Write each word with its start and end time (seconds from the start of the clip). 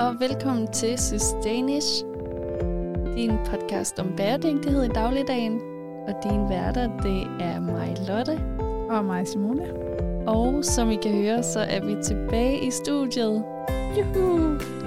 og 0.00 0.20
velkommen 0.20 0.72
til 0.72 0.98
Sustainish, 0.98 2.04
din 3.16 3.30
podcast 3.46 3.98
om 3.98 4.12
bæredygtighed 4.16 4.84
i 4.84 4.88
dagligdagen. 4.88 5.60
Og 6.08 6.14
din 6.24 6.48
værter, 6.48 7.00
det 7.02 7.22
er 7.40 7.60
mig, 7.60 7.96
Lotte. 8.08 8.40
Og 8.90 9.04
mig, 9.04 9.28
Simone. 9.28 9.72
Og 10.26 10.64
som 10.64 10.90
I 10.90 10.96
kan 10.96 11.12
høre, 11.12 11.42
så 11.42 11.60
er 11.60 11.84
vi 11.84 12.02
tilbage 12.02 12.66
i 12.66 12.70
studiet. 12.70 13.44
Juhu! 13.98 14.38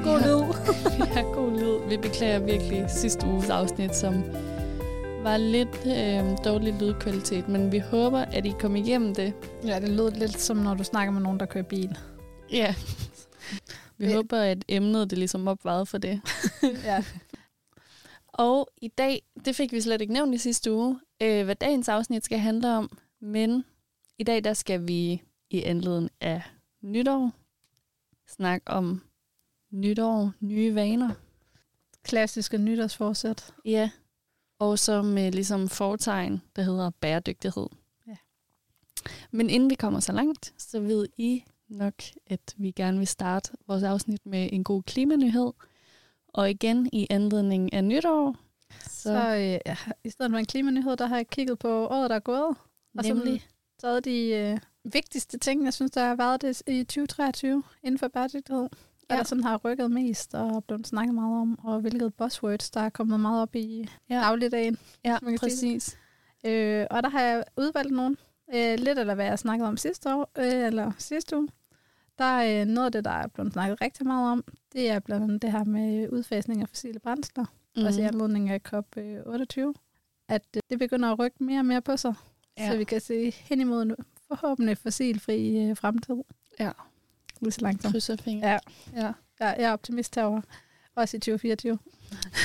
God 0.04 0.20
Ja. 0.20 0.28
lyd. 0.28 0.44
ja, 1.16 1.22
god 1.22 1.52
lyd. 1.52 1.90
Vi 1.90 1.98
beklager 1.98 2.40
virkelig 2.40 2.86
sidste 2.90 3.28
uges 3.28 3.50
afsnit, 3.50 3.96
som 3.96 4.14
var 5.24 5.38
lidt 5.38 5.86
øh, 5.86 6.38
dårlig 6.46 6.74
lydkvalitet, 6.80 7.50
men 7.50 7.72
vi 7.72 7.80
håber, 7.80 8.20
at 8.20 8.46
I 8.46 8.54
kom 8.60 8.76
igennem 8.76 9.16
det. 9.16 9.34
Ja, 9.66 9.80
det 9.80 9.90
lød 9.90 10.12
lidt 10.12 10.40
som, 10.42 10.58
når 10.58 10.74
du 10.74 10.84
snakker 10.84 11.14
med 11.14 11.22
nogen, 11.22 11.40
der 11.40 11.46
kører 11.46 11.64
bil. 11.64 11.98
Ja. 12.52 12.76
Vi 14.04 14.08
Øh. 14.08 14.14
håber, 14.16 14.38
at 14.40 14.66
emnet 14.68 15.10
det 15.10 15.18
ligesom 15.18 15.48
opvejede 15.48 15.86
for 15.86 15.98
det. 15.98 16.22
ja. 16.84 17.04
Og 18.28 18.70
i 18.82 18.88
dag, 18.88 19.22
det 19.46 19.56
fik 19.56 19.72
vi 19.72 19.82
slet 19.82 20.02
ikke 20.02 20.14
nævnt 20.14 20.36
i 20.36 20.38
sidste 20.38 20.74
uge, 20.74 21.00
øh, 21.22 21.44
hvad 21.46 21.56
dagens 21.56 21.90
afsnit 21.90 22.26
skal 22.26 22.40
handle 22.40 22.78
om. 22.78 22.98
Men 23.20 23.66
i 24.18 24.24
dag, 24.24 24.44
der 24.44 24.54
skal 24.54 24.88
vi 24.88 25.22
i 25.50 25.64
anledning 25.64 26.12
af 26.22 26.42
nytår 26.82 27.32
snakke 28.28 28.68
om 28.68 29.02
nytår, 29.72 30.32
nye 30.40 30.76
vaner. 30.76 31.10
Klassiske 32.04 32.58
nytårsforsæt. 32.58 33.54
Ja. 33.66 33.90
Og 34.60 34.80
så 34.80 35.02
med 35.02 35.32
ligesom 35.32 35.70
fortegn, 35.70 36.42
der 36.56 36.62
hedder 36.62 36.90
bæredygtighed. 36.90 37.68
Ja. 38.08 38.16
Men 39.32 39.50
inden 39.50 39.70
vi 39.70 39.76
kommer 39.76 40.00
så 40.00 40.12
langt, 40.12 40.54
så 40.58 40.80
ved 40.80 41.08
I 41.18 41.44
nok, 41.70 41.94
at 42.28 42.56
vi 42.58 42.72
gerne 42.72 42.98
vil 42.98 43.08
starte 43.08 43.52
vores 43.68 43.84
afsnit 43.84 44.26
med 44.26 44.50
en 44.52 44.64
god 44.64 44.84
klimanyhed. 44.84 45.52
Og 46.28 46.50
igen 46.50 46.90
i 46.94 47.08
anledning 47.10 47.74
af 47.74 47.84
nytår. 47.84 48.36
Så, 48.84 48.90
Så 48.90 49.36
øh, 49.36 49.60
ja, 49.66 49.78
i 50.04 50.10
stedet 50.10 50.32
for 50.32 50.38
en 50.38 50.46
klimanyhed, 50.46 50.98
der 50.98 51.06
har 51.08 51.16
jeg 51.16 51.28
kigget 51.28 51.60
på 51.60 51.88
året, 51.88 52.10
der 52.10 52.16
er 52.16 52.20
gået. 52.20 52.56
Og 52.98 53.04
så 53.04 53.14
nemlig, 53.14 53.44
taget 53.80 54.06
de 54.06 54.28
øh, 54.28 54.58
vigtigste 54.94 55.38
ting, 55.38 55.66
jeg 55.66 55.74
synes, 55.74 55.92
der 55.92 56.06
har 56.06 56.16
været 56.16 56.42
det 56.42 56.62
i 56.68 56.84
2023 56.84 57.64
inden 57.84 58.00
for 58.00 58.08
bæredygtighed. 58.08 58.68
Ja. 59.10 59.16
Der 59.18 59.24
sådan 59.24 59.44
har 59.44 59.58
rykket 59.58 59.92
mest 59.92 60.34
og 60.36 60.64
blevet 60.64 60.88
snakket 60.88 61.16
meget 61.16 61.42
om, 61.42 61.60
og 61.66 61.80
hvilket 61.80 62.14
buzzwords, 62.14 62.72
der 62.72 62.82
er 62.82 62.90
kommet 62.90 63.20
meget 63.20 63.42
op 63.42 63.56
i 63.56 63.88
Ja. 64.10 64.16
dagligdagen. 64.16 64.78
ja, 65.06 65.18
præcis. 65.40 65.98
Øh, 66.46 66.88
og 66.92 67.04
der 67.04 67.10
har 67.10 67.22
jeg 67.22 67.44
udvalgt 67.58 67.92
nogle. 67.92 68.18
Øh, 68.56 68.80
lidt 68.80 69.00
af 69.00 69.16
hvad 69.16 69.26
jeg 69.26 69.40
snakkede 69.40 69.68
om 69.68 69.78
sidste 69.78 70.16
år, 70.16 70.32
øh, 70.38 70.68
eller 70.68 70.92
sidste 70.98 71.38
uge. 71.38 71.50
Der 72.18 72.24
er 72.24 72.62
øh, 72.62 72.68
noget 72.68 72.86
af 72.86 72.92
det, 72.92 73.06
der 73.06 73.12
er 73.12 73.28
blevet 73.28 73.54
snakket 73.54 73.82
rigtig 73.82 74.08
meget 74.08 74.32
om. 74.32 74.44
Det 74.74 74.90
er 74.90 75.00
blandt 75.00 75.24
andet 75.24 75.42
det 75.42 75.52
her 75.52 75.64
med 75.64 76.10
udfasning 76.10 76.62
af 76.62 76.70
fossile 76.70 77.00
brændsler. 77.00 77.46
Mm. 77.76 77.86
Også 77.86 78.02
i 78.02 78.04
anledning 78.04 78.50
af 78.50 78.62
COP28. 78.74 79.74
At 80.30 80.46
øh, 80.56 80.62
det 80.70 80.80
begynder 80.80 81.12
at 81.12 81.20
rykke 81.20 81.44
mere 81.44 81.60
og 81.60 81.66
mere 81.66 81.82
på 81.82 81.98
sig. 81.98 82.14
Ja. 82.58 82.72
Så 82.72 82.78
vi 82.78 82.84
kan 82.84 83.02
se 83.02 83.32
hen 83.32 83.62
imod 83.62 83.82
en 83.82 83.96
forhåbentlig 84.28 84.78
fossilfri 84.78 85.70
øh, 85.70 85.78
fremtid. 85.78 86.16
Ja. 86.60 86.72
Lige 87.42 87.52
så 87.52 87.62
langsomt. 87.62 87.92
Krydser 87.92 88.16
fingre. 88.16 88.50
Ja. 88.50 88.58
ja. 88.96 89.12
Ja, 89.40 89.48
jeg 89.48 89.64
er 89.64 89.74
optimist 89.74 90.16
herovre. 90.16 90.42
Også 90.96 91.18
i 91.18 91.20
2024. 91.20 91.80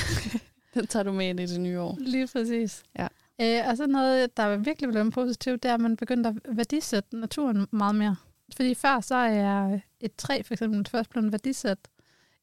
Den 0.73 0.87
tager 0.87 1.03
du 1.03 1.11
med 1.11 1.29
ind 1.29 1.39
i 1.39 1.45
det 1.45 1.61
nye 1.61 1.79
år. 1.79 1.97
Lige 1.99 2.27
præcis. 2.27 2.83
Ja. 2.99 3.07
Øh, 3.41 3.61
og 3.69 3.77
så 3.77 3.87
noget, 3.87 4.37
der 4.37 4.43
er 4.43 4.57
virkelig 4.57 4.89
blevet 4.89 5.13
positivt, 5.13 5.63
det 5.63 5.69
er, 5.69 5.73
at 5.73 5.81
man 5.81 5.97
begynder 5.97 6.29
at 6.29 6.57
værdisætte 6.57 7.15
naturen 7.15 7.67
meget 7.71 7.95
mere. 7.95 8.15
Fordi 8.55 8.73
før 8.73 8.99
så 8.99 9.15
er 9.15 9.79
et 9.99 10.15
træ 10.15 10.41
for 10.45 10.53
eksempel 10.53 10.85
først 10.91 11.09
blevet 11.09 11.31
værdisat 11.31 11.77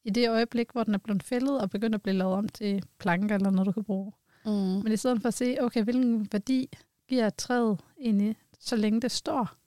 i 0.03 0.09
det 0.09 0.29
øjeblik, 0.29 0.71
hvor 0.71 0.83
den 0.83 0.93
er 0.93 0.97
blevet 0.97 1.23
fældet 1.23 1.61
og 1.61 1.69
begynder 1.69 1.97
at 1.97 2.01
blive 2.01 2.17
lavet 2.17 2.33
om 2.33 2.49
til 2.49 2.83
planker 2.99 3.35
eller 3.35 3.49
noget, 3.51 3.67
du 3.67 3.71
kan 3.71 3.83
bruge. 3.83 4.11
Mm. 4.45 4.51
Men 4.51 4.91
i 4.91 4.97
stedet 4.97 5.21
for 5.21 5.27
at 5.27 5.33
se, 5.33 5.57
okay, 5.59 5.83
hvilken 5.83 6.27
værdi 6.31 6.69
giver 7.09 7.29
træet 7.29 7.79
egentlig, 7.99 8.35
så 8.59 8.75
længe 8.75 9.01
det 9.01 9.11
står 9.11 9.57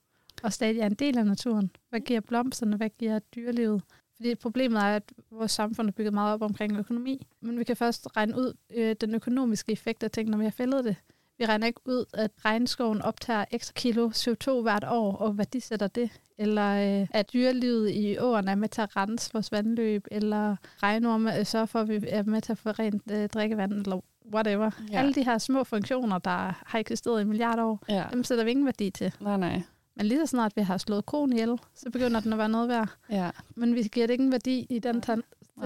og 0.42 0.52
stadig 0.52 0.80
er 0.80 0.86
en 0.86 0.94
del 0.94 1.18
af 1.18 1.26
naturen? 1.26 1.70
Hvad 1.91 2.00
giver 2.00 2.20
blomsterne? 2.20 2.76
Hvad 2.76 2.91
giver 2.98 3.18
dyrelivet? 3.18 3.82
Fordi 4.16 4.34
problemet 4.34 4.78
er, 4.78 4.97
at 4.97 5.12
vores 5.30 5.52
samfund 5.52 5.88
er 5.88 5.92
bygget 5.92 6.14
meget 6.14 6.34
op 6.34 6.42
omkring 6.42 6.78
økonomi. 6.78 7.26
Men 7.41 7.58
vi 7.58 7.64
kan 7.64 7.76
først 7.76 8.16
regne 8.16 8.36
ud 8.36 8.54
øh, 8.70 8.97
den 9.00 9.14
økonomiske 9.14 9.72
effekt 9.72 10.02
af 10.02 10.10
ting, 10.10 10.30
når 10.30 10.38
vi 10.38 10.44
har 10.44 10.50
fældet 10.50 10.84
det. 10.84 10.97
Vi 11.40 11.46
regner 11.46 11.66
ikke 11.66 11.80
ud, 11.84 12.04
at 12.14 12.30
regnskoven 12.44 13.02
optager 13.02 13.44
ekstra 13.50 13.72
kilo 13.76 14.10
CO2 14.10 14.50
hvert 14.62 14.84
år, 14.88 15.16
og 15.16 15.38
værdisætter 15.38 15.86
det. 15.88 16.10
Eller 16.38 17.00
øh, 17.02 17.08
at 17.10 17.32
dyrelivet 17.32 17.90
i 17.90 18.18
åerne 18.18 18.50
er 18.50 18.54
med 18.54 18.68
til 18.68 18.80
at 18.80 18.96
rense 18.96 19.30
vores 19.32 19.52
vandløb, 19.52 20.06
eller 20.10 20.56
regnorme 20.82 21.38
øh, 21.38 21.46
sørger 21.46 21.66
for, 21.66 21.80
at 21.80 21.88
vi 21.88 22.00
er 22.08 22.22
med 22.22 22.40
til 22.40 22.52
at 22.52 22.58
få 22.58 22.70
rent 22.70 23.02
øh, 23.10 23.28
drikkevand, 23.28 23.72
eller 23.72 24.00
whatever. 24.34 24.70
Ja. 24.92 24.98
Alle 24.98 25.14
de 25.14 25.24
her 25.24 25.38
små 25.38 25.64
funktioner, 25.64 26.18
der 26.18 26.62
har 26.66 26.78
eksisteret 26.78 27.20
i 27.20 27.24
milliarder 27.24 27.64
år, 27.64 27.84
Ja. 27.88 28.04
dem 28.12 28.24
sætter 28.24 28.44
vi 28.44 28.50
ingen 28.50 28.66
værdi 28.66 28.90
til. 28.90 29.12
Nej, 29.20 29.36
nej. 29.36 29.62
Men 29.96 30.06
lige 30.06 30.20
så 30.20 30.26
snart 30.26 30.52
vi 30.56 30.62
har 30.62 30.78
slået 30.78 31.06
konen 31.06 31.32
ihjel, 31.32 31.58
så 31.74 31.90
begynder 31.90 32.20
den 32.20 32.32
at 32.32 32.38
være 32.38 32.48
noget 32.48 32.68
værd. 32.68 32.88
Ja. 33.10 33.30
Men 33.56 33.74
vi 33.74 33.82
giver 33.82 34.06
det 34.06 34.14
ingen 34.14 34.32
værdi 34.32 34.66
i 34.70 34.78
den 34.78 35.02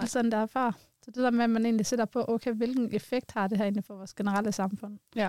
tilstand, 0.00 0.30
der 0.32 0.38
er 0.38 0.46
før. 0.46 0.72
Så 1.04 1.10
det 1.10 1.22
der 1.22 1.30
med, 1.30 1.44
at 1.44 1.50
man 1.50 1.64
egentlig 1.64 1.86
sætter 1.86 2.04
på, 2.04 2.24
okay, 2.28 2.52
hvilken 2.52 2.88
effekt 2.94 3.32
har 3.32 3.48
det 3.48 3.58
her 3.58 3.64
egentlig 3.64 3.84
for 3.84 3.94
vores 3.96 4.14
generelle 4.14 4.52
samfund? 4.52 4.98
ja. 5.16 5.28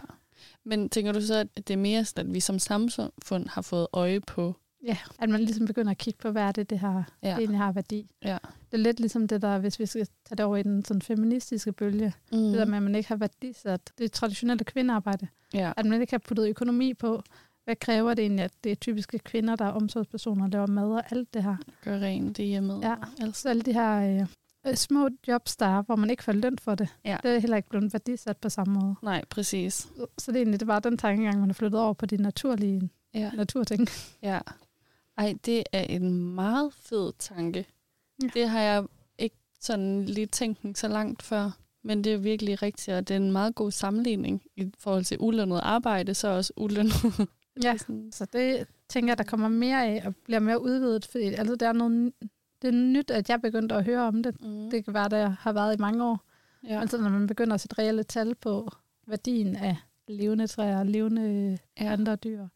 Men 0.64 0.90
tænker 0.90 1.12
du 1.12 1.22
så, 1.22 1.36
at 1.36 1.48
det 1.68 1.70
er 1.74 1.78
mere 1.78 2.06
sådan, 2.06 2.28
at 2.28 2.34
vi 2.34 2.40
som 2.40 2.60
samfund 2.60 3.48
har 3.50 3.62
fået 3.62 3.88
øje 3.94 4.20
på... 4.20 4.56
Ja, 4.84 4.98
at 5.20 5.30
man 5.30 5.40
ligesom 5.42 5.66
begynder 5.68 5.92
at 5.92 5.98
kigge 5.98 6.18
på, 6.18 6.32
hvad 6.32 6.42
er 6.44 6.52
det, 6.52 6.70
det, 6.70 6.80
her, 6.80 7.04
Ja. 7.24 7.30
det 7.30 7.38
egentlig 7.38 7.60
har 7.60 7.72
værdi. 7.72 8.12
Ja. 8.24 8.38
Det 8.72 8.74
er 8.74 8.78
lidt 8.78 9.00
ligesom 9.00 9.28
det 9.28 9.42
der, 9.42 9.60
hvis 9.60 9.80
vi 9.80 9.86
skal 9.86 10.08
tage 10.26 10.36
det 10.38 10.46
over 10.46 10.58
i 10.58 10.64
den 10.64 10.86
sådan 10.86 11.02
feministiske 11.02 11.72
bølge, 11.72 12.14
Mm. 12.32 12.38
det 12.38 12.54
der 12.54 12.66
med, 12.66 12.78
at 12.78 12.84
man 12.84 12.96
ikke 12.96 13.10
har 13.10 13.16
værdisat 13.16 13.92
det 13.98 14.12
traditionelle 14.12 14.64
kvindearbejde. 14.64 15.28
Ja. 15.54 15.72
At 15.78 15.86
man 15.86 16.02
ikke 16.02 16.14
har 16.14 16.18
puttet 16.28 16.50
økonomi 16.50 16.94
på, 16.94 17.24
hvad 17.64 17.76
kræver 17.76 18.14
det 18.14 18.22
egentlig, 18.24 18.44
at 18.46 18.54
det 18.64 18.72
er 18.72 18.76
typiske 18.76 19.20
kvinder, 19.20 19.56
der 19.56 19.66
er 19.66 19.72
omsorgspersoner, 19.72 20.48
laver 20.48 20.68
mad 20.68 20.92
og 20.92 21.12
alt 21.12 21.34
det 21.34 21.44
her. 21.44 21.56
Gør 21.84 22.00
rent 22.00 22.38
det 22.38 22.46
hjemme. 22.46 22.74
Ja, 22.90 22.96
Altså. 23.22 23.42
så 23.42 23.50
alle 23.50 23.62
de 23.62 23.74
her 23.74 24.22
øh, 24.22 24.28
små 24.76 25.10
jobs, 25.28 25.56
der 25.56 25.66
er, 25.66 25.82
hvor 25.82 25.96
man 25.96 26.10
ikke 26.10 26.24
får 26.24 26.32
løn 26.32 26.58
for 26.60 26.76
det, 26.76 26.88
Ja. 27.06 27.18
det 27.24 27.36
er 27.36 27.40
heller 27.40 27.58
ikke 27.58 27.70
blevet 27.70 27.94
værdisat 27.94 28.38
på 28.38 28.50
samme 28.50 28.74
måde. 28.80 28.96
Nej, 29.02 29.26
præcis. 29.30 29.74
Så, 29.74 30.06
så 30.18 30.32
det 30.32 30.38
er 30.38 30.42
egentlig 30.42 30.60
det 30.60 30.68
var 30.68 30.80
den 30.80 30.98
tankegang, 30.98 31.40
man 31.40 31.50
har 31.50 31.54
flyttet 31.54 31.80
over 31.82 31.94
på 31.94 32.06
de 32.06 32.18
naturlige 32.18 32.90
Ja. 33.14 33.32
naturting. 33.32 33.88
ja. 34.22 34.40
Ej, 35.18 35.34
det 35.46 35.64
er 35.72 35.82
en 35.84 36.36
meget 36.36 36.74
fed 36.74 37.14
tanke. 37.20 37.66
Ja. 38.24 38.28
Det 38.34 38.50
har 38.50 38.60
jeg 38.62 38.84
ikke 39.20 39.36
sådan 39.60 40.06
lige 40.06 40.26
tænkt 40.26 40.78
så 40.78 40.88
langt 40.88 41.24
før. 41.24 41.52
Men 41.84 42.04
det 42.04 42.14
er 42.14 42.18
virkelig 42.18 42.62
rigtigt, 42.62 42.96
og 42.98 43.08
det 43.08 43.14
er 43.14 43.18
en 43.18 43.32
meget 43.32 43.56
god 43.56 43.72
sammenligning 43.72 44.42
i 44.56 44.72
forhold 44.80 45.04
til 45.04 45.18
ulønnet 45.20 45.60
arbejde, 45.64 46.14
så 46.14 46.28
også 46.28 46.54
ulønnet. 46.58 47.28
Ja, 47.64 47.78
så 48.12 48.26
det 48.34 48.68
tænker 48.90 49.10
jeg, 49.12 49.18
der 49.18 49.24
kommer 49.24 49.48
mere 49.48 49.86
af 49.86 50.04
og 50.06 50.16
bliver 50.16 50.40
mere 50.40 50.62
udvidet, 50.62 51.06
fordi 51.06 51.24
altså, 51.24 51.56
det 51.56 51.62
er 51.62 51.74
noget, 51.74 52.14
det 52.62 52.68
er 52.68 52.72
nyt, 52.72 53.12
at 53.12 53.30
jeg 53.30 53.42
begyndte 53.42 53.76
at 53.76 53.86
høre 53.86 54.02
om 54.02 54.24
det. 54.24 54.42
mm. 54.42 54.70
Det 54.70 54.86
kan 54.86 54.94
være, 54.94 55.10
der 55.10 55.30
har 55.30 55.54
været 55.54 55.76
i 55.78 55.82
mange 55.82 56.04
år. 56.06 56.24
ja. 56.68 56.80
Altså 56.82 56.98
når 56.98 57.10
man 57.10 57.28
begynder 57.28 57.54
at 57.54 57.62
sætte 57.62 57.78
reelle 57.80 58.04
tal 58.04 58.36
på 58.36 58.70
værdien 59.08 59.56
af 59.56 59.78
levende 60.08 60.48
træer, 60.48 60.84
levende 60.84 61.58
Ja. 61.80 61.86
andre 61.94 62.16
dyr 62.16 62.48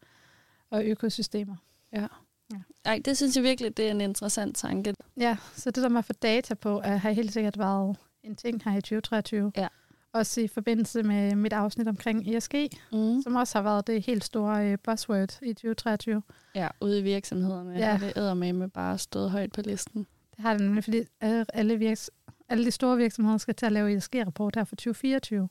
og 0.70 0.84
økosystemer. 0.84 1.56
Ja. 1.92 2.06
Ja. 2.52 2.56
Ej, 2.84 3.00
det 3.04 3.16
synes 3.16 3.36
jeg 3.36 3.44
virkelig, 3.44 3.76
det 3.76 3.86
er 3.86 3.90
en 3.90 4.00
interessant 4.00 4.56
tanke. 4.56 4.94
Ja, 5.16 5.36
så 5.54 5.70
det 5.70 5.82
der 5.82 5.88
med 5.88 5.98
at 5.98 6.04
få 6.04 6.12
data 6.12 6.54
på, 6.54 6.80
har 6.80 7.10
helt 7.10 7.32
sikkert 7.32 7.58
været 7.58 7.96
en 8.22 8.36
ting 8.36 8.62
her 8.64 8.72
i 8.72 8.80
2023. 8.80 9.52
Ja. 9.56 9.68
Også 10.12 10.40
i 10.40 10.48
forbindelse 10.48 11.02
med 11.02 11.34
mit 11.36 11.52
afsnit 11.52 11.88
omkring 11.88 12.36
ESG, 12.36 12.54
Mm. 12.92 13.22
som 13.22 13.34
også 13.36 13.58
har 13.58 13.62
været 13.62 13.86
det 13.86 14.02
helt 14.02 14.24
store 14.24 14.72
øh, 14.72 14.78
buzzword 14.84 15.38
i 15.42 15.52
2023. 15.52 16.22
Ja, 16.54 16.68
ude 16.80 16.98
i 16.98 17.02
virksomhederne 17.02 17.72
ja. 17.72 17.78
Ja. 17.78 17.90
har 17.90 17.98
det 18.06 18.16
eddermame 18.16 18.68
bare 18.68 18.98
stået 18.98 19.30
højt 19.30 19.52
på 19.52 19.60
listen. 19.60 20.06
Det 20.36 20.38
har 20.42 20.52
det 20.52 20.62
nemlig, 20.62 20.84
fordi 20.84 21.02
alle, 21.20 21.46
alle, 21.54 21.76
virks, 21.78 22.10
alle 22.48 22.64
de 22.64 22.70
store 22.70 22.96
virksomheder 22.96 23.38
skal 23.38 23.54
til 23.54 23.66
at 23.66 23.72
lave 23.72 23.92
ESG-rapport 23.96 24.56
her 24.56 24.64
for 24.64 24.76
2024. 24.76 25.48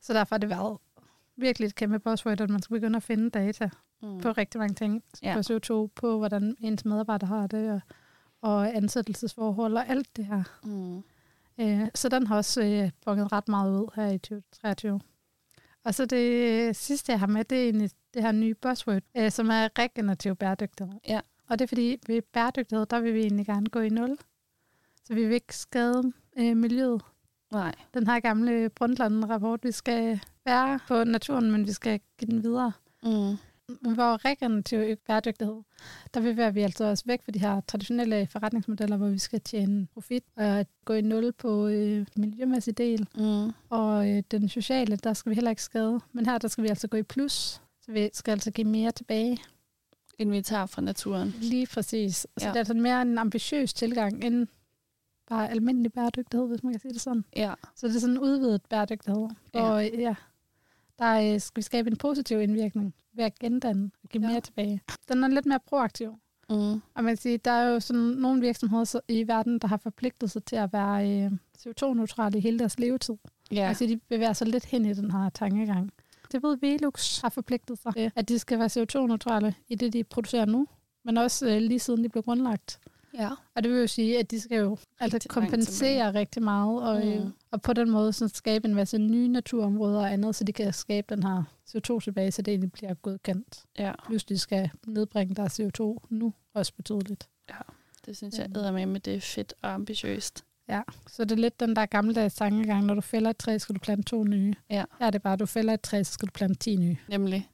Så 0.00 0.12
derfor 0.12 0.34
har 0.34 0.38
det 0.38 0.48
været 0.48 0.78
virkelig 1.36 1.66
et 1.66 1.74
kæmpe 1.74 1.98
buzzword, 1.98 2.40
at 2.40 2.50
man 2.50 2.62
skal 2.62 2.74
begynde 2.74 2.96
at 2.96 3.02
finde 3.02 3.30
data 3.30 3.70
Mm. 4.02 4.20
på 4.20 4.30
rigtig 4.32 4.58
mange 4.58 4.74
ting. 4.74 5.02
Ja. 5.22 5.34
På 5.34 5.40
CO2, 5.40 5.86
på 5.94 6.18
hvordan 6.18 6.56
ens 6.60 6.84
medarbejdere 6.84 7.28
har 7.28 7.46
det, 7.46 7.70
og, 7.72 7.80
og 8.40 8.76
ansættelsesforhold 8.76 9.76
og 9.76 9.88
alt 9.88 10.16
det 10.16 10.26
her. 10.26 10.42
Mm. 10.64 11.02
Øh, 11.60 11.88
så 11.94 12.08
den 12.08 12.26
har 12.26 12.36
også 12.36 12.62
øh, 12.62 12.90
ret 13.06 13.48
meget 13.48 13.80
ud 13.80 13.88
her 13.96 14.06
i 14.06 14.18
2023. 14.18 15.00
Og 15.84 15.94
så 15.94 16.06
det 16.06 16.76
sidste, 16.76 17.12
jeg 17.12 17.20
har 17.20 17.26
med, 17.26 17.44
det 17.44 17.58
er 17.58 17.64
egentlig 17.64 17.90
det 18.14 18.22
her 18.22 18.32
nye 18.32 18.54
buzzword, 18.54 19.02
øh, 19.16 19.30
som 19.30 19.50
er 19.50 19.68
regenerativ 19.78 20.36
bæredygtighed. 20.36 20.94
Ja. 21.08 21.20
Og 21.48 21.58
det 21.58 21.64
er 21.64 21.68
fordi, 21.68 21.96
ved 22.06 22.22
bæredygtighed, 22.22 22.86
der 22.86 23.00
vil 23.00 23.14
vi 23.14 23.20
egentlig 23.20 23.46
gerne 23.46 23.66
gå 23.66 23.80
i 23.80 23.88
nul. 23.88 24.18
Så 25.04 25.14
vi 25.14 25.24
vil 25.24 25.34
ikke 25.34 25.56
skade 25.56 26.12
øh, 26.38 26.56
miljøet. 26.56 27.02
Nej. 27.52 27.74
Den 27.94 28.06
her 28.06 28.20
gamle 28.20 28.68
Brundtland-rapport, 28.70 29.64
vi 29.64 29.72
skal 29.72 30.20
være 30.44 30.80
på 30.88 31.04
naturen, 31.04 31.50
men 31.50 31.66
vi 31.66 31.72
skal 31.72 32.00
give 32.18 32.30
den 32.30 32.42
videre. 32.42 32.72
Mm. 33.02 33.36
Hvor 33.68 34.24
regenerativ 34.24 34.96
bæredygtighed, 34.96 35.62
der 36.14 36.20
vil 36.20 36.54
vi 36.54 36.60
altså 36.60 36.84
også 36.84 37.04
væk 37.06 37.22
fra 37.24 37.32
de 37.32 37.38
her 37.38 37.60
traditionelle 37.60 38.26
forretningsmodeller, 38.26 38.96
hvor 38.96 39.08
vi 39.08 39.18
skal 39.18 39.40
tjene 39.40 39.86
profit 39.94 40.24
og 40.36 40.66
gå 40.84 40.92
i 40.94 41.00
nul 41.00 41.32
på 41.32 41.66
øh, 41.66 42.06
miljømæssig 42.16 42.78
del. 42.78 43.08
Mm. 43.16 43.52
Og 43.70 44.10
øh, 44.10 44.22
den 44.30 44.48
sociale, 44.48 44.96
der 44.96 45.12
skal 45.12 45.30
vi 45.30 45.34
heller 45.34 45.50
ikke 45.50 45.62
skade. 45.62 46.00
Men 46.12 46.26
her, 46.26 46.38
der 46.38 46.48
skal 46.48 46.64
vi 46.64 46.68
altså 46.68 46.88
gå 46.88 46.96
i 46.96 47.02
plus. 47.02 47.32
Så 47.82 47.92
vi 47.92 48.10
skal 48.12 48.32
altså 48.32 48.50
give 48.50 48.66
mere 48.68 48.90
tilbage. 48.92 49.38
End 50.18 50.30
vi 50.30 50.42
tager 50.42 50.66
fra 50.66 50.82
naturen. 50.82 51.34
Lige 51.40 51.66
præcis. 51.66 52.16
Så 52.16 52.26
Ja. 52.40 52.46
det 52.48 52.54
er 52.54 52.58
altså 52.58 52.74
mere 52.74 53.02
en 53.02 53.18
ambitiøs 53.18 53.74
tilgang 53.74 54.24
end 54.24 54.46
bare 55.28 55.50
almindelig 55.50 55.92
bæredygtighed, 55.92 56.48
hvis 56.48 56.62
man 56.62 56.72
kan 56.72 56.80
sige 56.80 56.92
det 56.92 57.00
sådan. 57.00 57.24
Ja. 57.36 57.54
Så 57.76 57.88
det 57.88 57.96
er 57.96 58.00
sådan 58.00 58.14
en 58.16 58.20
udvidet 58.22 58.62
bæredygtighed. 58.70 59.28
Ja. 59.54 59.62
Og 59.62 59.88
ja, 59.90 60.14
der 60.98 61.34
øh, 61.34 61.40
skal 61.40 61.56
vi 61.60 61.62
skabe 61.62 61.90
en 61.90 61.96
positiv 61.96 62.40
indvirkning 62.40 62.94
ved 63.16 63.24
at 63.24 63.38
gendanne 63.38 63.90
og 64.02 64.08
give 64.08 64.22
Ja. 64.26 64.30
mere 64.30 64.40
tilbage. 64.40 64.80
Den 65.08 65.24
er 65.24 65.28
lidt 65.28 65.46
mere 65.46 65.60
proaktiv. 65.66 66.14
Mm. 66.50 66.56
Og 66.72 66.80
man 66.94 67.04
kan 67.04 67.16
sige, 67.16 67.38
der 67.38 67.50
er 67.50 67.68
jo 67.68 67.80
sådan 67.80 68.02
nogle 68.02 68.40
virksomheder 68.40 69.00
i 69.08 69.28
verden, 69.28 69.58
der 69.58 69.68
har 69.68 69.76
forpligtet 69.76 70.30
sig 70.30 70.44
til 70.44 70.56
at 70.56 70.72
være 70.72 71.10
øh, 71.24 71.32
CO2-neutrale 71.58 72.38
i 72.38 72.40
hele 72.40 72.58
deres 72.58 72.78
levetid. 72.78 73.14
Ja. 73.52 73.68
Altså, 73.68 73.86
de 73.86 73.96
bevæger 73.96 74.32
sig 74.32 74.46
lidt 74.48 74.64
hen 74.64 74.84
i 74.84 74.94
den 74.94 75.10
her 75.10 75.28
tankegang. 75.30 75.90
Det 76.32 76.42
ved 76.42 76.58
Velux 76.60 77.20
har 77.20 77.28
forpligtet 77.28 77.78
sig 77.78 77.94
til, 77.94 78.12
at 78.16 78.28
de 78.28 78.38
skal 78.38 78.58
være 78.58 78.68
CO2-neutrale 79.02 79.54
i 79.68 79.74
det, 79.74 79.92
de 79.92 80.04
producerer 80.04 80.44
nu, 80.44 80.66
men 81.04 81.16
også 81.16 81.48
øh, 81.48 81.56
lige 81.62 81.78
siden 81.78 82.04
de 82.04 82.08
blev 82.08 82.22
grundlagt. 82.22 82.80
Ja. 83.18 83.30
Og 83.54 83.62
det 83.64 83.72
vil 83.72 83.80
jo 83.80 83.86
sige, 83.86 84.18
at 84.18 84.30
de 84.30 84.40
skal 84.40 84.58
jo 84.58 84.76
altså 85.00 85.18
kompensere 85.28 86.14
rigtig 86.14 86.42
meget, 86.42 86.82
og, 86.82 86.96
Mm. 87.06 87.12
øh, 87.12 87.26
og 87.50 87.62
på 87.62 87.72
den 87.72 87.90
måde 87.90 88.12
så 88.12 88.28
skabe 88.28 88.68
en 88.68 88.74
masse 88.74 88.98
nye 88.98 89.28
naturområder 89.28 89.98
og 90.00 90.12
andet, 90.12 90.36
så 90.36 90.44
de 90.44 90.52
kan 90.52 90.72
skabe 90.72 91.14
den 91.14 91.22
her 91.22 91.42
CO2 91.70 92.00
tilbage, 92.00 92.30
så 92.32 92.42
det 92.42 92.52
egentlig 92.52 92.72
bliver 92.72 92.94
godkendt. 92.94 93.64
Ja. 93.78 93.92
Plus 94.06 94.24
de 94.24 94.38
skal 94.38 94.70
nedbringe 94.86 95.34
deres 95.34 95.60
CO2 95.60 95.96
nu 96.10 96.32
også 96.54 96.72
betydeligt. 96.76 97.28
Det 98.06 98.16
synes 98.16 98.38
jeg 98.38 98.48
æder 98.56 98.72
med, 98.72 98.86
med 98.86 99.00
det 99.00 99.14
er 99.14 99.20
fedt 99.20 99.54
og 99.62 99.74
ambitiøst. 99.74 100.44
Ja, 100.68 100.80
så 101.06 101.24
det 101.24 101.32
er 101.32 101.36
lidt 101.36 101.60
den 101.60 101.76
der 101.76 101.86
gammeldags 101.86 102.34
tankegang, 102.34 102.86
når 102.86 102.94
du 102.94 103.00
fælder 103.00 103.30
et 103.30 103.36
træ, 103.36 103.58
skal 103.58 103.74
du 103.74 103.80
plante 103.80 104.02
to 104.02 104.24
nye. 104.24 104.54
Ja. 104.70 104.84
Her 104.98 105.06
er 105.06 105.10
det 105.10 105.22
bare, 105.22 105.32
at 105.32 105.40
du 105.40 105.46
fælder 105.46 105.74
et 105.74 105.80
træ, 105.80 106.02
så 106.02 106.12
skal 106.12 106.28
du 106.28 106.32
plante 106.32 106.54
10 106.54 106.76
nye. 106.76 106.96
Nemlig, 107.08 107.48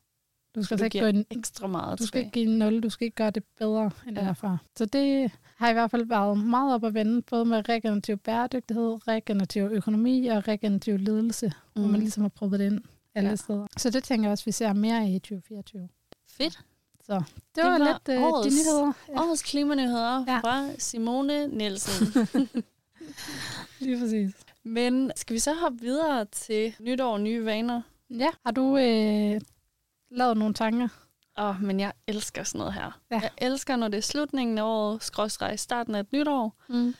Du 0.54 0.62
skal 0.62 0.78
du 0.78 0.84
altså 0.84 0.98
ikke 0.98 1.00
gå 1.00 1.18
en, 1.18 1.26
ekstra 1.30 1.66
meget 1.66 1.98
du 1.98 2.06
skal 2.06 2.20
tilbage. 2.20 2.24
ikke 2.24 2.32
give 2.34 2.52
en 2.52 2.58
0, 2.58 2.80
du 2.82 2.90
skal 2.90 3.04
ikke 3.04 3.14
gøre 3.14 3.30
det 3.30 3.44
bedre, 3.58 3.90
end 4.08 4.18
ja. 4.18 4.24
er 4.24 4.32
før. 4.34 4.56
Så 4.76 4.84
det 4.86 5.30
har 5.56 5.70
i 5.70 5.72
hvert 5.72 5.90
fald 5.90 6.06
været 6.06 6.38
meget 6.38 6.74
op 6.74 6.84
at 6.84 6.94
vende, 6.94 7.22
både 7.22 7.44
med 7.44 7.68
regenerativ 7.68 8.16
bæredygtighed, 8.16 9.08
regenerativ 9.08 9.62
økonomi 9.62 10.26
og 10.26 10.48
regenerativ 10.48 10.98
ledelse, 10.98 11.46
mm. 11.76 11.82
hvor 11.82 11.90
man 11.90 12.00
ligesom 12.00 12.22
har 12.22 12.28
prøvet 12.28 12.58
det 12.60 12.66
ind 12.66 12.80
alle 13.14 13.28
Ja. 13.30 13.36
steder. 13.36 13.66
Så 13.76 13.90
det 13.90 14.04
tænker 14.04 14.24
jeg 14.24 14.32
også, 14.32 14.44
vi 14.44 14.52
ser 14.52 14.72
mere 14.72 15.10
i 15.10 15.18
2024. 15.18 15.88
Fedt. 16.30 16.58
Så 17.06 17.14
det, 17.14 17.24
Det 17.56 17.64
var, 17.64 17.70
var 17.70 17.78
lidt 17.78 18.08
øh, 18.08 18.14
de 18.16 18.28
årets- 18.28 18.44
nyheder. 18.44 18.92
Ja, 19.08 19.22
Årets 19.22 19.42
klimanyheder 19.42 20.24
Ja. 20.28 20.38
fra 20.38 20.68
Simone 20.78 21.46
Nielsen. 21.46 22.06
lige 23.80 23.98
præcis. 24.00 24.30
Men 24.62 25.12
skal 25.16 25.34
vi 25.34 25.38
så 25.38 25.54
hoppe 25.54 25.80
videre 25.80 26.24
til 26.24 26.74
nytår, 26.80 27.18
nye 27.18 27.44
vaner? 27.44 27.82
Ja, 28.10 28.28
har 28.46 28.52
du 28.52 28.76
øh, 28.76 29.40
lavet 30.16 30.36
nogle 30.36 30.54
tanker? 30.54 30.88
Åh, 31.38 31.44
oh, 31.48 31.62
men 31.62 31.80
jeg 31.80 31.92
elsker 32.06 32.42
sådan 32.44 32.58
noget 32.58 32.74
her. 32.74 33.00
Ja. 33.10 33.20
Jeg 33.20 33.30
elsker, 33.38 33.76
når 33.76 33.88
det 33.88 33.98
er 33.98 34.02
slutningen 34.02 34.58
af 34.58 34.62
året, 34.62 35.02
skråstreg 35.02 35.58
starten 35.58 35.94
af 35.94 36.00
et 36.00 36.12
nytår, 36.12 36.56
Mm. 36.68 36.94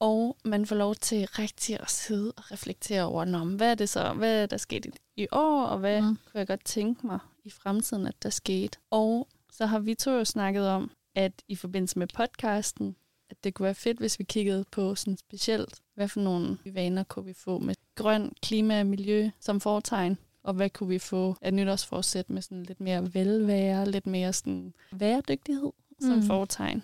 og 0.00 0.36
man 0.44 0.66
får 0.66 0.76
lov 0.76 0.94
til 0.94 1.26
rigtig 1.26 1.80
at 1.80 1.90
sidde 1.90 2.32
og 2.36 2.50
reflektere 2.52 3.02
over, 3.04 3.24
Nå, 3.24 3.44
hvad 3.44 3.70
er 3.70 3.74
det 3.74 3.88
så, 3.88 4.12
hvad 4.12 4.42
er 4.42 4.46
der 4.46 4.56
sket 4.56 4.86
i, 5.16 5.26
år, 5.32 5.62
og 5.64 5.78
hvad 5.78 6.00
mm. 6.02 6.06
Kunne 6.08 6.38
jeg 6.38 6.46
godt 6.46 6.64
tænke 6.64 7.06
mig 7.06 7.18
i 7.44 7.50
fremtiden, 7.50 8.06
at 8.06 8.22
der 8.22 8.30
skete. 8.30 8.78
Og 8.90 9.28
så 9.52 9.66
har 9.66 9.78
vi 9.78 9.94
to 9.94 10.10
jo 10.10 10.24
snakket 10.24 10.68
om, 10.68 10.90
at 11.14 11.32
i 11.48 11.56
forbindelse 11.56 11.98
med 11.98 12.06
podcasten, 12.14 12.96
at 13.30 13.44
det 13.44 13.54
kunne 13.54 13.64
være 13.64 13.74
fedt, 13.74 13.98
hvis 13.98 14.18
vi 14.18 14.24
kiggede 14.24 14.64
på 14.72 14.94
sådan 14.94 15.16
specielt, 15.16 15.80
hvad 15.94 16.08
for 16.08 16.20
nogle 16.20 16.58
vaner 16.64 17.02
kunne 17.04 17.24
vi 17.24 17.32
få 17.32 17.58
med 17.58 17.74
grøn, 17.94 18.32
klima 18.42 18.80
og 18.80 18.86
miljø 18.86 19.30
som 19.40 19.60
foretegn, 19.60 20.18
og 20.46 20.54
hvad 20.54 20.70
kunne 20.70 20.88
vi 20.88 20.98
få 20.98 21.36
af 21.42 21.54
nytårsforsæt 21.54 22.30
med 22.30 22.42
sådan 22.42 22.62
lidt 22.62 22.80
mere 22.80 23.14
velvære, 23.14 23.90
lidt 23.90 24.06
mere 24.06 24.32
sådan 24.32 24.74
væredygtighed 24.92 25.72
som 26.00 26.16
Mm. 26.16 26.22
foretegn. 26.22 26.82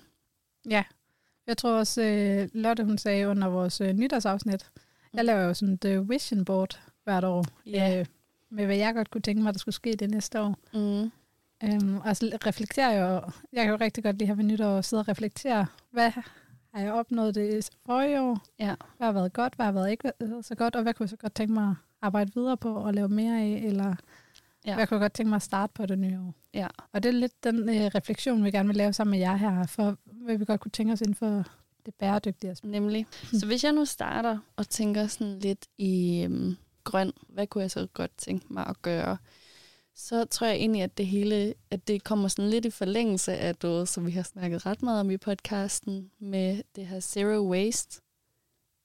Ja, 0.70 0.84
jeg 1.46 1.56
tror 1.58 1.70
også, 1.78 2.02
øh, 2.02 2.48
Lotte 2.52 2.84
hun 2.84 2.98
sagde 2.98 3.28
under 3.28 3.48
vores 3.48 3.80
øh, 3.80 3.92
nytårsafsnit, 3.92 4.70
jeg 5.14 5.24
laver 5.24 5.40
jo 5.42 5.54
sådan 5.54 5.78
The 5.78 6.00
Vision 6.08 6.44
Board 6.44 6.80
hvert 7.04 7.24
år, 7.24 7.44
Ja. 7.66 7.98
øh, 8.00 8.06
med 8.50 8.66
hvad 8.66 8.76
jeg 8.76 8.94
godt 8.94 9.10
kunne 9.10 9.20
tænke 9.22 9.42
mig, 9.42 9.52
der 9.54 9.58
skulle 9.58 9.74
ske 9.74 9.92
det 9.96 10.10
næste 10.10 10.40
år. 10.40 10.58
Mm. 10.74 11.10
Øhm, 11.64 11.96
og 12.04 12.16
så 12.16 12.38
reflekterer 12.46 12.92
jeg 12.92 13.00
jo, 13.00 13.30
jeg 13.52 13.64
kan 13.64 13.70
jo 13.70 13.76
rigtig 13.80 14.04
godt 14.04 14.16
lide 14.18 14.26
her 14.26 14.34
ved 14.34 14.44
nytår 14.44 14.78
at 14.78 14.84
sidde 14.84 15.00
og 15.00 15.08
reflektere, 15.08 15.66
hvad 15.90 16.10
har 16.10 16.80
jeg 16.80 16.92
opnået 16.92 17.34
det 17.34 17.70
forrige 17.86 18.20
år? 18.20 18.38
Ja. 18.58 18.74
Hvad 18.96 19.06
har 19.06 19.12
været 19.12 19.32
godt, 19.32 19.54
hvad 19.54 19.66
har 19.66 19.72
været 19.72 19.90
ikke 19.90 20.12
så 20.42 20.54
godt, 20.54 20.76
og 20.76 20.82
hvad 20.82 20.94
kunne 20.94 21.04
jeg 21.04 21.10
så 21.10 21.16
godt 21.16 21.34
tænke 21.34 21.52
mig 21.54 21.74
arbejde 22.02 22.30
videre 22.34 22.56
på 22.56 22.74
og 22.74 22.94
lave 22.94 23.08
mere 23.08 23.40
af, 23.40 23.62
eller 23.66 23.94
Ja. 24.66 24.74
hvad 24.74 24.86
kunne 24.86 24.96
jeg 24.96 25.00
godt 25.04 25.12
tænke 25.12 25.28
mig 25.28 25.36
at 25.36 25.42
starte 25.42 25.72
på 25.74 25.86
det 25.86 25.98
nye 25.98 26.18
år? 26.18 26.34
Ja. 26.54 26.66
Og 26.92 27.02
det 27.02 27.08
er 27.08 27.12
lidt 27.12 27.44
den 27.44 27.68
øh, 27.68 27.90
refleksion, 27.94 28.44
vi 28.44 28.50
gerne 28.50 28.68
vil 28.68 28.76
lave 28.76 28.92
sammen 28.92 29.10
med 29.10 29.18
jer 29.18 29.36
her, 29.36 29.66
for 29.66 29.96
hvad 30.04 30.36
vi 30.38 30.44
godt 30.44 30.60
kunne 30.60 30.70
tænke 30.70 30.92
os 30.92 31.00
inden 31.00 31.14
for 31.14 31.44
det 31.86 31.94
bæredygtige 31.94 32.50
aspekt. 32.50 32.70
Nemlig. 32.70 33.06
Så 33.32 33.46
hvis 33.46 33.64
jeg 33.64 33.72
nu 33.72 33.84
starter 33.84 34.38
og 34.56 34.68
tænker 34.68 35.06
sådan 35.06 35.38
lidt 35.38 35.66
i 35.78 36.22
øhm, 36.24 36.56
grøn, 36.84 37.12
hvad 37.28 37.46
kunne 37.46 37.62
jeg 37.62 37.70
så 37.70 37.86
godt 37.94 38.10
tænke 38.18 38.46
mig 38.52 38.66
at 38.66 38.82
gøre? 38.82 39.16
Så 39.94 40.24
tror 40.24 40.46
jeg 40.46 40.56
egentlig, 40.56 40.82
at 40.82 40.98
det 40.98 41.06
hele, 41.06 41.54
at 41.70 41.88
det 41.88 42.04
kommer 42.04 42.28
sådan 42.28 42.50
lidt 42.50 42.64
i 42.64 42.70
forlængelse 42.70 43.32
af 43.36 43.54
noget, 43.62 43.88
som 43.88 44.06
vi 44.06 44.10
har 44.10 44.22
snakket 44.22 44.66
ret 44.66 44.82
meget 44.82 45.00
om 45.00 45.10
i 45.10 45.16
podcasten, 45.16 46.10
med 46.18 46.62
det 46.76 46.86
her 46.86 47.00
zero 47.00 47.50
waste, 47.50 48.00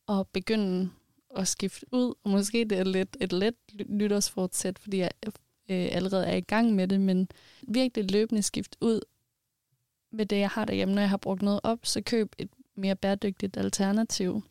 og 0.07 0.27
begynde 0.27 0.89
at 1.35 1.47
skifte 1.47 1.85
ud, 1.91 2.13
og 2.24 2.29
måske 2.29 2.65
det 2.65 2.77
er 2.79 2.83
lidt 2.83 3.18
et 3.21 3.33
let 3.33 3.56
nytårsfortsæt, 3.88 4.79
fordi 4.79 4.97
jeg 4.97 5.12
øh, 5.69 5.88
allerede 5.91 6.25
er 6.25 6.35
i 6.35 6.41
gang 6.41 6.74
med 6.75 6.88
det, 6.88 7.01
men 7.01 7.27
virkelig 7.68 8.12
løbende 8.12 8.44
skifte 8.44 8.77
ud 8.81 9.01
med 10.12 10.25
det, 10.25 10.39
jeg 10.39 10.50
har 10.50 10.65
derhjemme. 10.65 10.94
Når 10.94 11.01
jeg 11.01 11.09
har 11.09 11.18
brugt 11.18 11.41
noget 11.41 11.59
op, 11.63 11.79
så 11.83 12.01
køb 12.01 12.35
et 12.38 12.50
mere 12.75 12.95
bæredygtigt 12.95 13.57
alternativ. 13.57 14.44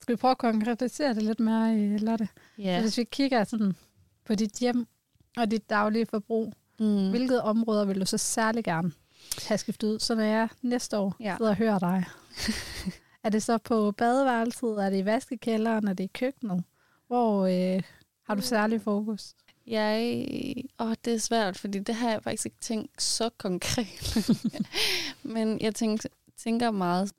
Skal 0.00 0.12
vi 0.14 0.16
prøve 0.16 0.30
at 0.30 0.38
konkretisere 0.38 1.14
det 1.14 1.22
lidt 1.22 1.40
mere, 1.40 1.76
øh, 1.76 2.00
Lotte? 2.00 2.28
Ja. 2.58 2.62
Ja. 2.62 2.80
Hvis 2.80 2.98
vi 2.98 3.04
kigger 3.04 3.44
sådan 3.44 3.72
på 4.24 4.34
dit 4.34 4.58
hjem 4.58 4.86
og 5.36 5.50
dit 5.50 5.70
daglige 5.70 6.06
forbrug, 6.06 6.52
Mm. 6.78 6.86
mm. 6.86 7.10
hvilke 7.10 7.40
områder 7.42 7.84
vil 7.84 8.00
du 8.00 8.06
så 8.06 8.18
særlig 8.18 8.64
gerne 8.64 8.92
have 9.48 9.58
skiftet 9.58 9.88
ud, 9.88 9.98
så 9.98 10.14
når 10.14 10.22
jeg 10.22 10.48
næste 10.62 10.98
år 10.98 11.16
Ja. 11.20 11.24
ja. 11.24 11.36
sidder 11.36 11.50
og 11.50 11.56
hører 11.56 11.78
dig? 11.78 12.04
er 13.24 13.28
det 13.28 13.42
så 13.42 13.58
på 13.58 13.90
badeværelset? 13.90 14.84
Er 14.84 14.90
det 14.90 14.98
i 14.98 15.04
vaskekælderen? 15.04 15.88
Er 15.88 15.92
det 15.92 16.04
i 16.04 16.10
køkkenet? 16.14 16.64
Hvor 17.06 17.46
øh, 17.46 17.82
har 18.22 18.34
du 18.34 18.42
særlig 18.42 18.80
fokus? 18.80 19.34
Jeg... 19.66 20.24
Åh, 20.80 20.94
det 21.04 21.14
er 21.14 21.18
svært, 21.18 21.58
fordi 21.58 21.78
det 21.78 21.94
har 21.94 22.10
jeg 22.10 22.22
faktisk 22.22 22.46
ikke 22.46 22.60
tænkt 22.60 23.02
så 23.02 23.30
konkret. 23.38 24.28
Men 25.34 25.60
jeg 25.60 25.74
tænker, 25.74 26.08
tænker 26.36 26.70
meget, 26.70 27.12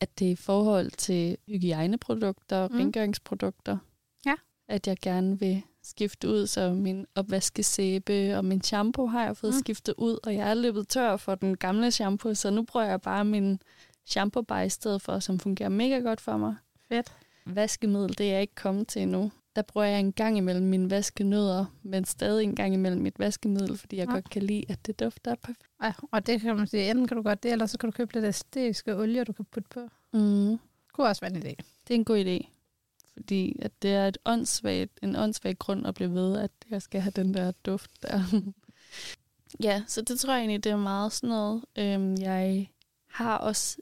at 0.00 0.18
det 0.18 0.26
er 0.26 0.32
i 0.32 0.36
forhold 0.36 0.90
til 0.90 1.36
hygiejneprodukter, 1.48 2.68
mm. 2.68 2.76
Rengøringsprodukter. 2.76 3.78
Ja. 4.26 4.34
At 4.68 4.86
jeg 4.86 4.96
gerne 5.02 5.38
vil 5.40 5.62
skifte 5.82 6.28
ud, 6.28 6.46
så 6.46 6.72
min 6.72 7.06
opvaskesæbe 7.14 8.36
og 8.36 8.44
min 8.44 8.62
shampoo 8.62 9.06
har 9.06 9.24
jeg 9.24 9.36
fået 9.36 9.54
mm. 9.54 9.60
Skiftet 9.60 9.94
ud, 9.98 10.18
og 10.22 10.34
jeg 10.34 10.50
er 10.50 10.54
løbet 10.54 10.88
tør 10.88 11.16
for 11.16 11.34
den 11.34 11.56
gamle 11.56 11.90
shampoo, 11.90 12.34
så 12.34 12.50
nu 12.50 12.62
bruger 12.62 12.86
jeg 12.86 13.00
bare 13.00 13.24
min 13.24 13.60
shampoo 14.06 14.42
bare 14.42 14.66
i 14.66 14.68
stedet 14.68 15.02
for, 15.02 15.18
som 15.18 15.38
fungerer 15.38 15.68
mega 15.68 15.98
godt 15.98 16.20
for 16.20 16.36
mig. 16.36 16.54
Fedt. 16.88 17.12
Vaskemiddel, 17.46 18.18
det 18.18 18.28
er 18.28 18.32
jeg 18.32 18.40
ikke 18.40 18.54
kommet 18.54 18.88
til 18.88 19.02
endnu. 19.02 19.32
Der 19.56 19.62
bruger 19.62 19.86
jeg 19.86 20.00
en 20.00 20.12
gang 20.12 20.36
imellem 20.38 20.66
mine 20.66 20.90
vaskenødder, 20.90 21.64
men 21.82 22.04
stadig 22.04 22.44
en 22.44 22.54
gang 22.56 22.74
imellem 22.74 23.00
mit 23.02 23.18
vaskemiddel, 23.18 23.78
fordi 23.78 23.96
jeg 23.96 24.06
Ja. 24.08 24.12
godt 24.12 24.30
kan 24.30 24.42
lide, 24.42 24.64
at 24.68 24.86
det 24.86 25.00
dufter 25.00 25.34
perfekt. 25.34 25.62
Ja, 25.82 25.92
og 26.10 26.26
det 26.26 26.40
kan 26.40 26.56
man 26.56 26.66
sige, 26.66 26.90
enten 26.90 27.08
kan 27.08 27.16
du 27.16 27.22
godt 27.22 27.42
det, 27.42 27.52
eller 27.52 27.66
så 27.66 27.78
kan 27.78 27.90
du 27.90 27.96
købe 27.96 28.12
lidt 28.12 28.24
æstetiske 28.24 28.96
olie, 28.96 29.24
du 29.24 29.32
kan 29.32 29.44
putte 29.44 29.68
på. 29.68 29.80
Mm. 30.12 30.48
Det 30.50 30.92
kunne 30.92 31.06
også 31.06 31.20
være 31.20 31.30
en 31.36 31.42
idé. 31.42 31.54
Det 31.88 31.90
er 31.90 31.94
en 31.94 32.04
god 32.04 32.24
idé, 32.24 32.46
fordi 33.12 33.56
at 33.62 33.82
det 33.82 33.90
er 33.94 34.08
et 34.08 34.18
åndssvagt, 34.24 34.98
en 35.02 35.16
åndssvag 35.16 35.58
grund 35.58 35.86
at 35.86 35.94
blive 35.94 36.14
ved, 36.14 36.38
at 36.38 36.50
jeg 36.70 36.82
skal 36.82 37.00
have 37.00 37.12
den 37.16 37.34
der 37.34 37.52
duft 37.66 37.90
der. 38.02 38.22
ja, 39.66 39.82
så 39.86 40.02
det 40.02 40.18
tror 40.20 40.32
jeg 40.32 40.40
egentlig, 40.40 40.64
det 40.64 40.72
er 40.72 40.76
meget 40.76 41.12
sådan 41.12 41.28
noget. 41.28 41.64
Øhm, 41.78 42.16
jeg 42.20 42.70
har 43.06 43.36
også 43.38 43.78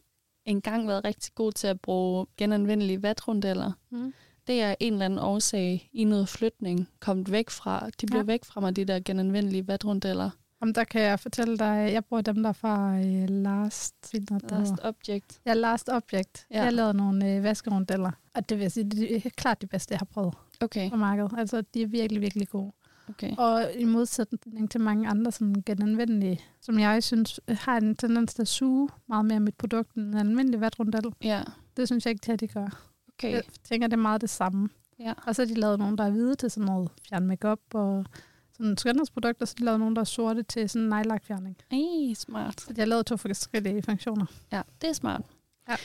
engang 0.50 0.88
været 0.88 1.04
rigtig 1.04 1.34
god 1.34 1.52
til 1.52 1.66
at 1.66 1.80
bruge 1.80 2.26
genanvendelige 2.36 3.02
vatrundeller. 3.02 3.72
Mm. 3.90 4.14
det 4.46 4.62
er 4.62 4.74
en 4.80 4.92
eller 4.92 5.04
anden 5.04 5.18
årsag 5.18 5.90
i 5.92 6.04
noget 6.04 6.28
flytning 6.28 6.88
kommet 7.00 7.32
væk 7.32 7.50
fra. 7.50 7.90
De 8.00 8.06
blev 8.06 8.20
ja. 8.20 8.24
Væk 8.24 8.44
fra 8.44 8.60
mig, 8.60 8.76
de 8.76 8.84
der 8.84 9.00
genanvendelige 9.00 9.66
vatrundeller. 9.66 10.30
Om 10.62 10.74
der 10.74 10.84
kan 10.84 11.02
jeg 11.02 11.20
fortælle 11.20 11.58
dig, 11.58 11.90
jeg 11.92 12.04
bruger 12.04 12.22
dem 12.22 12.42
der 12.42 12.52
fra 12.52 12.98
øh, 12.98 13.28
Last, 13.28 14.14
Last 14.50 14.74
object. 14.82 15.40
Ja, 15.46 15.54
Last 15.54 15.88
Object. 15.88 16.46
Ja. 16.50 16.62
Jeg 16.62 16.72
lavede 16.72 16.94
nogle 16.94 17.34
øh, 17.34 17.42
vaskerundeller, 17.42 18.10
og 18.34 18.48
det 18.48 18.56
vil 18.58 18.64
jeg 18.64 18.72
sige, 18.72 18.84
det 18.84 19.26
er 19.26 19.30
klart 19.30 19.62
de 19.62 19.66
bedste, 19.66 19.92
jeg 19.92 19.98
har 19.98 20.04
prøvet 20.04 20.34
Okay, 20.60 20.90
på 20.90 20.96
markedet. 20.96 21.32
Altså, 21.38 21.62
de 21.74 21.82
er 21.82 21.86
virkelig, 21.86 22.20
virkelig 22.20 22.48
gode. 22.48 22.72
Okay. 23.10 23.36
Og 23.38 23.70
i 23.74 23.84
modsætning 23.84 24.70
til 24.70 24.80
mange 24.80 25.08
andre 25.08 25.32
sådan 25.32 25.62
genanvendelige, 25.66 26.40
som 26.60 26.78
jeg 26.78 27.02
synes 27.02 27.40
har 27.48 27.76
en 27.76 27.96
tendens 27.96 28.34
til 28.34 28.42
at 28.42 28.48
suge 28.48 28.88
meget 29.08 29.24
mere 29.24 29.40
mit 29.40 29.54
produkt 29.54 29.94
end 29.94 30.04
en 30.06 30.16
almindelig 30.16 30.60
vatrundel. 30.60 31.12
Ja, 31.22 31.42
Det 31.76 31.88
synes 31.88 32.04
jeg 32.06 32.10
ikke 32.10 32.22
til, 32.22 32.32
at 32.32 32.40
de 32.40 32.48
gør. 32.48 32.86
okay. 33.14 33.32
Jeg 33.32 33.42
tænker, 33.64 33.86
det 33.86 33.92
er 33.96 34.00
meget 34.00 34.20
det 34.20 34.30
samme. 34.30 34.68
Ja. 34.98 35.12
Og 35.26 35.34
så 35.34 35.42
har 35.42 35.46
de 35.46 35.54
lavet 35.60 35.78
nogle, 35.78 35.96
der 35.96 36.04
er 36.04 36.10
hvide 36.10 36.34
til 36.34 36.50
sådan 36.50 36.66
noget 36.66 36.90
fjern 37.08 37.26
makeup 37.26 37.60
og 37.74 38.04
sådan 38.56 38.76
skønhedsprodukter, 38.76 39.46
så 39.46 39.54
de 39.58 39.64
lavet 39.64 39.80
nogle, 39.80 39.94
der 39.94 40.00
er 40.00 40.04
sorte 40.04 40.42
til 40.42 40.68
sådan 40.70 40.88
nejlakfjerning. 40.88 41.56
Ej, 41.70 42.14
smart. 42.14 42.60
Så 42.60 42.72
de 42.72 42.80
har 42.80 42.86
lavet 42.86 43.06
to 43.06 43.16
forskellige 43.16 43.82
funktioner. 43.82 44.26
Ja, 44.52 44.62
det 44.80 44.88
er 44.88 44.92
smart. 44.92 45.22
Ja. 45.68 45.76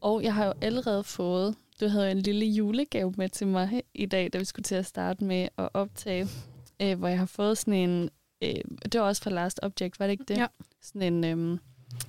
Og 0.00 0.22
jeg 0.22 0.34
har 0.34 0.46
jo 0.46 0.52
allerede 0.60 1.04
fået, 1.04 1.54
du 1.80 1.88
havde 1.88 2.04
jo 2.04 2.10
en 2.10 2.18
lille 2.22 2.46
julegave 2.46 3.14
med 3.16 3.28
til 3.28 3.46
mig 3.46 3.82
i 3.94 4.06
dag, 4.06 4.32
da 4.32 4.38
vi 4.38 4.44
skulle 4.44 4.64
til 4.64 4.74
at 4.74 4.86
starte 4.86 5.24
med 5.24 5.48
at 5.58 5.68
optage, 5.74 6.28
øh, 6.82 6.98
hvor 6.98 7.08
jeg 7.08 7.18
har 7.18 7.26
fået 7.26 7.58
sådan 7.58 7.74
en, 7.74 8.10
øh, 8.42 8.54
det 8.92 9.00
var 9.00 9.06
også 9.06 9.22
fra 9.22 9.30
Last 9.30 9.60
Object, 9.62 10.00
var 10.00 10.06
det 10.06 10.12
ikke 10.12 10.24
det? 10.28 10.36
Ja. 10.36 10.46
Sådan 10.80 11.24
en 11.24 11.24
øh, 11.24 11.58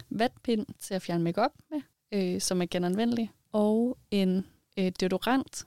vatpind 0.10 0.66
til 0.80 0.94
at 0.94 1.02
fjerne 1.02 1.24
makeup 1.24 1.52
med, 1.72 1.82
øh, 2.12 2.42
som 2.42 2.62
er 2.62 2.66
genanvendelig, 2.66 3.32
og 3.52 3.98
en 4.12 4.46
øh, 4.80 4.92
deodorant. 5.00 5.66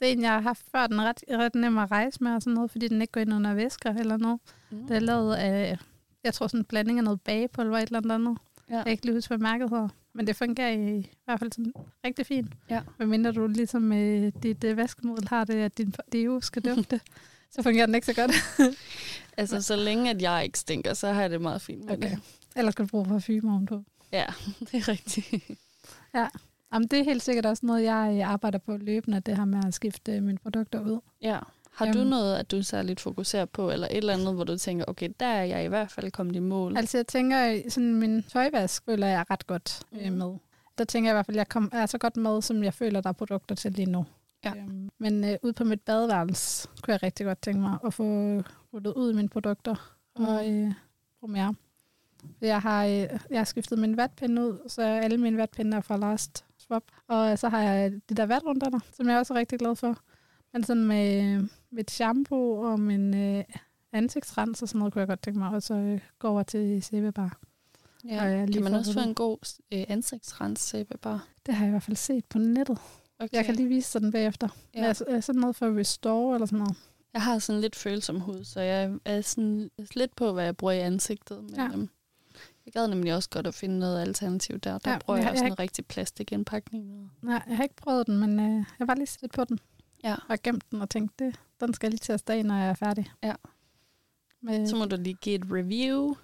Det 0.00 0.08
er 0.08 0.12
en, 0.12 0.22
jeg 0.22 0.30
har 0.30 0.40
haft 0.40 0.64
før. 0.72 0.86
Den 0.86 0.98
er 0.98 1.04
ret, 1.04 1.24
ret 1.30 1.54
nem 1.54 1.78
at 1.78 1.90
rejse 1.90 2.24
med 2.24 2.32
og 2.32 2.42
sådan 2.42 2.54
noget, 2.54 2.70
fordi 2.70 2.88
den 2.88 3.00
ikke 3.00 3.12
går 3.12 3.20
ind 3.20 3.34
under 3.34 3.54
væsker 3.54 3.94
eller 3.94 4.16
noget. 4.16 4.40
Mm. 4.70 4.86
Det 4.86 4.96
er 4.96 5.00
lavet 5.00 5.34
af, 5.34 5.78
jeg 6.24 6.34
tror 6.34 6.46
sådan 6.46 6.60
en 6.60 6.64
blanding 6.64 6.98
af 6.98 7.04
noget 7.04 7.20
bagepulver 7.20 7.78
et 7.78 7.86
eller 7.86 8.14
andet. 8.14 8.38
Ja. 8.70 8.76
Jeg 8.76 8.84
kan 8.84 8.90
ikke 8.90 9.04
lige 9.04 9.14
huske, 9.14 9.28
hvad 9.28 9.38
mærket 9.38 9.70
hedder. 9.70 9.88
Men 10.12 10.26
det 10.26 10.36
fungerer 10.36 10.70
i, 10.70 10.98
i 10.98 11.10
hvert 11.24 11.38
fald 11.38 11.52
sådan 11.52 11.72
rigtig 12.04 12.26
fint. 12.26 12.52
Ja. 12.70 12.82
Medmindre 12.98 13.32
du 13.32 13.46
ligesom 13.46 13.82
med 13.82 14.32
dit 14.32 14.64
uh, 14.64 14.76
vaskemiddel 14.76 15.28
har 15.28 15.44
det, 15.44 15.54
at 15.54 15.78
din 15.78 15.94
deo 16.12 16.40
skal 16.40 16.62
dufte, 16.62 17.00
så 17.50 17.62
fungerer 17.62 17.86
den 17.86 17.94
ikke 17.94 18.06
så 18.06 18.14
godt. 18.14 18.32
Altså, 19.36 19.62
så 19.62 19.76
længe 19.76 20.10
at 20.10 20.22
jeg 20.22 20.44
ikke 20.44 20.58
stinker, 20.58 20.94
så 20.94 21.12
har 21.12 21.20
jeg 21.20 21.30
det 21.30 21.40
meget 21.40 21.62
fint 21.62 21.84
med 21.84 21.92
Okay. 21.96 22.10
det. 22.10 22.18
Ellers 22.56 22.72
skal 22.74 22.84
du 22.84 22.88
bruge 22.88 23.04
parfume 23.06 23.52
ovenpå. 23.52 23.82
Ja, 24.12 24.24
det 24.72 24.74
er 24.74 24.88
rigtigt. 24.88 25.44
Jamen, 26.72 26.88
det 26.88 26.98
er 26.98 27.04
helt 27.04 27.22
sikkert 27.22 27.46
også 27.46 27.66
noget, 27.66 27.84
jeg 27.84 28.22
arbejder 28.26 28.58
på 28.58 28.76
løbende, 28.76 29.20
det 29.20 29.36
her 29.36 29.44
med 29.44 29.60
at 29.66 29.74
skifte 29.74 30.20
mine 30.20 30.38
produkter 30.38 30.80
ud. 30.80 31.00
Ja. 31.22 31.38
Har 31.74 31.84
du 31.92 31.98
Jamen. 31.98 32.10
noget, 32.10 32.36
at 32.36 32.50
du 32.50 32.62
særligt 32.62 33.00
fokuserer 33.00 33.44
på, 33.44 33.70
eller 33.70 33.86
et 33.90 33.96
eller 33.96 34.12
andet, 34.14 34.34
hvor 34.34 34.44
du 34.44 34.56
tænker, 34.58 34.84
okay, 34.88 35.08
der 35.20 35.26
er 35.26 35.44
jeg 35.44 35.64
i 35.64 35.68
hvert 35.68 35.90
fald 35.90 36.10
kommet 36.10 36.36
i 36.36 36.38
mål? 36.38 36.76
Altså, 36.76 36.98
jeg 36.98 37.06
tænker, 37.06 37.62
sådan 37.68 37.94
min 37.94 38.22
tøjvask 38.22 38.84
føler 38.84 39.06
jeg 39.06 39.24
ret 39.30 39.46
godt 39.46 39.80
øh, 39.92 40.06
Mhm. 40.12 40.18
med. 40.18 40.34
Der 40.78 40.84
tænker 40.84 41.10
jeg 41.10 41.12
i 41.12 41.16
hvert 41.16 41.26
fald, 41.26 41.36
at 41.36 41.38
jeg 41.38 41.48
kom, 41.48 41.70
er 41.72 41.86
så 41.86 41.98
godt 41.98 42.16
med, 42.16 42.42
som 42.42 42.64
jeg 42.64 42.74
føler, 42.74 43.00
der 43.00 43.08
er 43.08 43.12
produkter 43.12 43.54
til 43.54 43.72
lige 43.72 43.90
nu. 43.90 44.06
Ja. 44.44 44.56
Øhm, 44.56 44.88
men 44.98 45.24
øh, 45.24 45.38
ud 45.42 45.52
på 45.52 45.64
mit 45.64 45.80
badeværelse 45.80 46.68
kunne 46.82 46.92
jeg 46.92 47.02
rigtig 47.02 47.26
godt 47.26 47.42
tænke 47.42 47.60
mig 47.60 47.78
at 47.84 47.94
få 47.94 48.04
ruttet 48.72 48.94
ud 48.94 49.12
mine 49.12 49.28
produkter 49.28 49.96
og 50.14 50.50
øh, 50.50 50.72
bruge 51.20 51.32
mere. 51.32 51.54
Jeg 52.40 52.60
har, 52.60 52.84
øh, 52.84 52.90
jeg 53.30 53.38
har 53.38 53.44
skiftet 53.44 53.78
min 53.78 53.96
vatpinde 53.96 54.42
ud, 54.42 54.58
så 54.68 54.82
alle 54.82 55.18
mine 55.18 55.36
vatpinde 55.36 55.76
er 55.76 55.80
fra 55.80 55.96
Last 55.96 56.44
Swap. 56.58 56.82
Og 57.08 57.38
så 57.38 57.48
har 57.48 57.62
jeg 57.62 57.92
de 58.08 58.14
der 58.14 58.26
vatrundander, 58.26 58.80
som 58.92 59.08
jeg 59.08 59.18
også 59.18 59.34
er 59.34 59.38
rigtig 59.38 59.58
glad 59.58 59.76
for. 59.76 59.98
Men 60.52 60.64
sådan 60.64 60.84
med 60.84 61.42
mit 61.70 61.90
shampoo 61.90 62.60
og 62.60 62.80
min 62.80 63.14
øh, 63.14 63.44
ansigtsrens 63.92 64.62
og 64.62 64.68
sådan 64.68 64.78
noget, 64.78 64.92
kunne 64.92 65.00
jeg 65.00 65.08
godt 65.08 65.22
tænke 65.22 65.38
mig 65.38 65.50
også 65.50 65.74
at 65.74 66.00
gå 66.18 66.28
over 66.28 66.42
til 66.42 66.82
CB-bar. 66.82 67.38
Ja. 68.04 68.22
Og 68.22 68.30
jeg 68.30 68.46
lige 68.46 68.54
kan 68.54 68.64
man 68.64 68.74
også 68.74 68.92
få 68.92 69.00
en 69.00 69.14
god 69.14 69.60
øh, 69.72 69.84
ansigtsrens 69.88 70.60
sæbebar? 70.60 71.28
Det 71.46 71.54
har 71.54 71.64
jeg 71.64 71.68
i 71.68 71.70
hvert 71.70 71.82
fald 71.82 71.96
set 71.96 72.24
på 72.24 72.38
nettet. 72.38 72.78
Okay. 73.20 73.36
Jeg 73.36 73.44
kan 73.44 73.54
lige 73.54 73.68
vise 73.68 73.92
dig 73.92 74.02
den 74.02 74.12
bagefter. 74.12 74.48
Ja. 74.74 74.80
Ja. 74.80 74.86
Altså, 74.86 75.04
er 75.08 75.20
sådan 75.20 75.40
noget 75.40 75.56
for 75.56 75.78
restore 75.78 76.34
eller 76.34 76.46
sådan 76.46 76.58
noget. 76.58 76.76
Jeg 77.12 77.22
har 77.22 77.38
sådan 77.38 77.60
lidt 77.60 77.76
følsom 77.76 78.20
hud, 78.20 78.44
så 78.44 78.60
jeg 78.60 78.98
er 79.04 79.20
sådan 79.20 79.70
lidt 79.94 80.16
på, 80.16 80.32
hvad 80.32 80.44
jeg 80.44 80.56
bruger 80.56 80.72
i 80.72 80.78
ansigtet. 80.80 81.44
Men, 81.44 81.54
Ja. 81.54 81.62
ja. 81.62 81.68
øhm, 81.72 81.88
jeg 82.66 82.72
gad 82.72 82.88
nemlig 82.88 83.14
også 83.14 83.30
godt 83.30 83.46
at 83.46 83.54
finde 83.54 83.78
noget 83.78 84.00
alternativ 84.00 84.58
der. 84.58 84.78
Der 84.78 84.90
Ja, 84.90 84.92
ja, 84.94 84.98
bruger 84.98 85.16
men 85.16 85.22
jeg 85.22 85.24
jeg- 85.26 85.32
også 85.32 85.44
jeg- 85.44 85.48
noget 85.48 85.58
rigtig 85.58 85.86
plastikindpakning. 85.86 87.10
Nej, 87.22 87.42
jeg 87.48 87.56
har 87.56 87.62
ikke 87.62 87.76
prøvet 87.76 88.06
den, 88.06 88.18
men 88.18 88.40
øh, 88.40 88.64
jeg 88.78 88.88
var 88.88 88.94
lige 88.94 89.06
set 89.06 89.30
på 89.30 89.44
den. 89.44 89.58
Ja. 90.04 90.14
Og 90.28 90.38
gemt 90.42 90.64
den 90.70 90.82
og 90.82 90.90
tænkt, 90.90 91.18
det, 91.18 91.40
den 91.60 91.74
skal 91.74 91.86
jeg 91.86 91.90
lige 91.90 91.98
til 92.00 92.12
at 92.12 92.30
af, 92.30 92.44
når 92.44 92.54
jeg 92.56 92.68
er 92.68 92.74
færdig. 92.74 93.10
Ja. 93.22 93.34
Med, 94.42 94.66
Så 94.66 94.76
må 94.76 94.84
du 94.84 94.96
lige 94.96 95.14
give 95.14 95.34
et 95.34 95.44
review. 95.52 96.14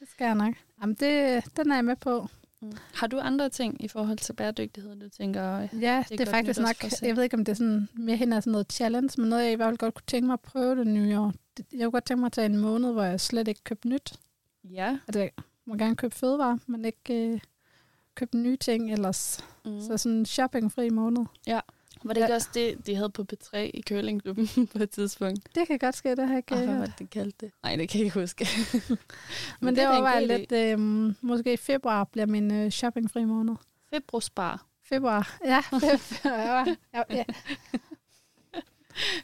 det 0.00 0.08
skal 0.10 0.24
jeg 0.24 0.34
nok. 0.34 0.54
Jamen, 0.82 0.94
det, 1.00 1.44
den 1.56 1.70
er 1.70 1.74
jeg 1.74 1.84
med 1.84 1.96
på. 1.96 2.28
Mm. 2.60 2.72
Har 2.94 3.06
du 3.06 3.18
andre 3.18 3.48
ting 3.48 3.84
i 3.84 3.88
forhold 3.88 4.18
til 4.18 4.32
bæredygtighed, 4.32 4.96
du 5.00 5.08
tænker, 5.08 5.52
øh, 5.58 5.68
Ja, 5.82 6.04
det 6.08 6.12
er, 6.12 6.16
det 6.16 6.20
er 6.28 6.30
faktisk 6.30 6.60
nok, 6.60 6.76
jeg 7.02 7.16
ved 7.16 7.22
ikke, 7.22 7.36
om 7.36 7.44
det 7.44 7.52
er 7.52 7.56
sådan 7.56 7.88
mere 7.94 8.16
hen 8.16 8.32
af 8.32 8.42
sådan 8.42 8.50
noget 8.52 8.72
challenge, 8.72 9.20
men 9.20 9.30
noget, 9.30 9.44
jeg 9.44 9.52
i 9.52 9.54
hvert 9.54 9.66
fald 9.68 9.78
godt 9.78 9.94
kunne 9.94 10.06
tænke 10.06 10.26
mig 10.26 10.32
at 10.32 10.40
prøve 10.40 10.76
det 10.76 10.86
nye 10.86 11.18
år. 11.18 11.32
Jeg 11.72 11.80
kunne 11.80 11.90
godt 11.90 12.04
tænke 12.04 12.20
mig 12.20 12.26
at 12.26 12.32
tage 12.32 12.46
en 12.46 12.56
måned, 12.58 12.92
hvor 12.92 13.02
jeg 13.02 13.20
slet 13.20 13.48
ikke 13.48 13.60
købte 13.64 13.88
nyt. 13.88 14.12
ja. 14.64 14.98
Altså, 15.08 15.20
jeg 15.20 15.30
må 15.64 15.74
gerne 15.76 15.96
købe 15.96 16.14
fødevarer, 16.14 16.58
men 16.66 16.84
ikke 16.84 17.28
øh, 17.32 17.40
købe 18.14 18.36
nye 18.38 18.56
ting 18.56 18.92
ellers. 18.92 19.44
Mm. 19.64 19.80
Så 19.80 19.96
sådan 19.96 20.18
en 20.18 20.26
shoppingfri 20.26 20.90
måned. 20.90 21.24
Var 22.04 22.12
det 22.14 22.20
ikke 22.20 22.28
Ja. 22.32 22.34
også 22.34 22.48
det, 22.54 22.86
de 22.86 22.94
havde 22.94 23.10
på 23.10 23.24
P3 23.32 23.56
i 23.58 23.82
Curlingklubben 23.88 24.48
på 24.76 24.82
et 24.82 24.90
tidspunkt? 24.90 25.54
Det 25.54 25.66
kan 25.66 25.78
godt 25.78 25.96
ske, 25.96 26.10
det 26.10 26.18
har 26.18 26.26
jeg 26.28 26.36
ikke 26.36 26.54
Oh, 26.54 26.60
øh, 26.60 26.64
hvad 26.66 26.74
var 26.74 26.80
hørt. 26.80 26.88
det, 26.88 26.98
de 26.98 27.06
kaldte 27.06 27.46
det? 27.46 27.52
Nej, 27.62 27.76
det 27.76 27.88
kan 27.88 27.98
jeg 27.98 28.04
ikke 28.04 28.20
huske. 28.20 28.46
Men 29.60 29.76
det 29.76 29.82
er 29.82 29.88
da 29.88 29.92
en 29.96 30.02
overvejer 30.02 30.20
god 30.20 30.28
jeg 30.28 30.36
idé. 30.36 30.40
lidt, 30.40 30.52
øh, 30.52 31.14
måske 31.20 31.52
i 31.52 31.56
februar 31.56 32.04
bliver 32.04 32.26
min 32.26 32.54
øh, 32.54 32.70
shoppingfri 32.70 33.24
måned. 33.24 33.54
Februarspar. 33.90 34.66
Februar, 34.84 35.38
ja. 35.44 35.60
februar. 35.98 36.76
ja, 36.94 37.02
ja. 37.10 37.24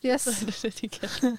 Yes, 0.06 0.20
Så 0.20 0.30
er 0.30 0.46
det 0.46 0.58
det, 0.62 0.80
de 0.80 0.88
kaldte 0.88 1.38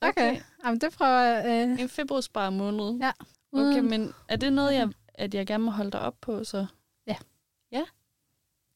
okay. 0.00 0.40
Jamen, 0.64 0.80
det 0.80 0.92
prøver 0.92 1.20
jeg. 1.20 1.68
Øh, 1.68 1.80
En 1.80 1.88
februarspar 1.88 2.50
måned. 2.50 2.98
Ja. 3.00 3.12
Okay, 3.52 3.80
men 3.80 4.14
er 4.28 4.36
det 4.36 4.52
noget, 4.52 4.74
jeg, 4.74 4.88
at 5.14 5.34
jeg 5.34 5.46
gerne 5.46 5.64
må 5.64 5.70
holde 5.70 5.90
dig 5.90 6.00
op 6.00 6.14
på, 6.20 6.44
så? 6.44 6.66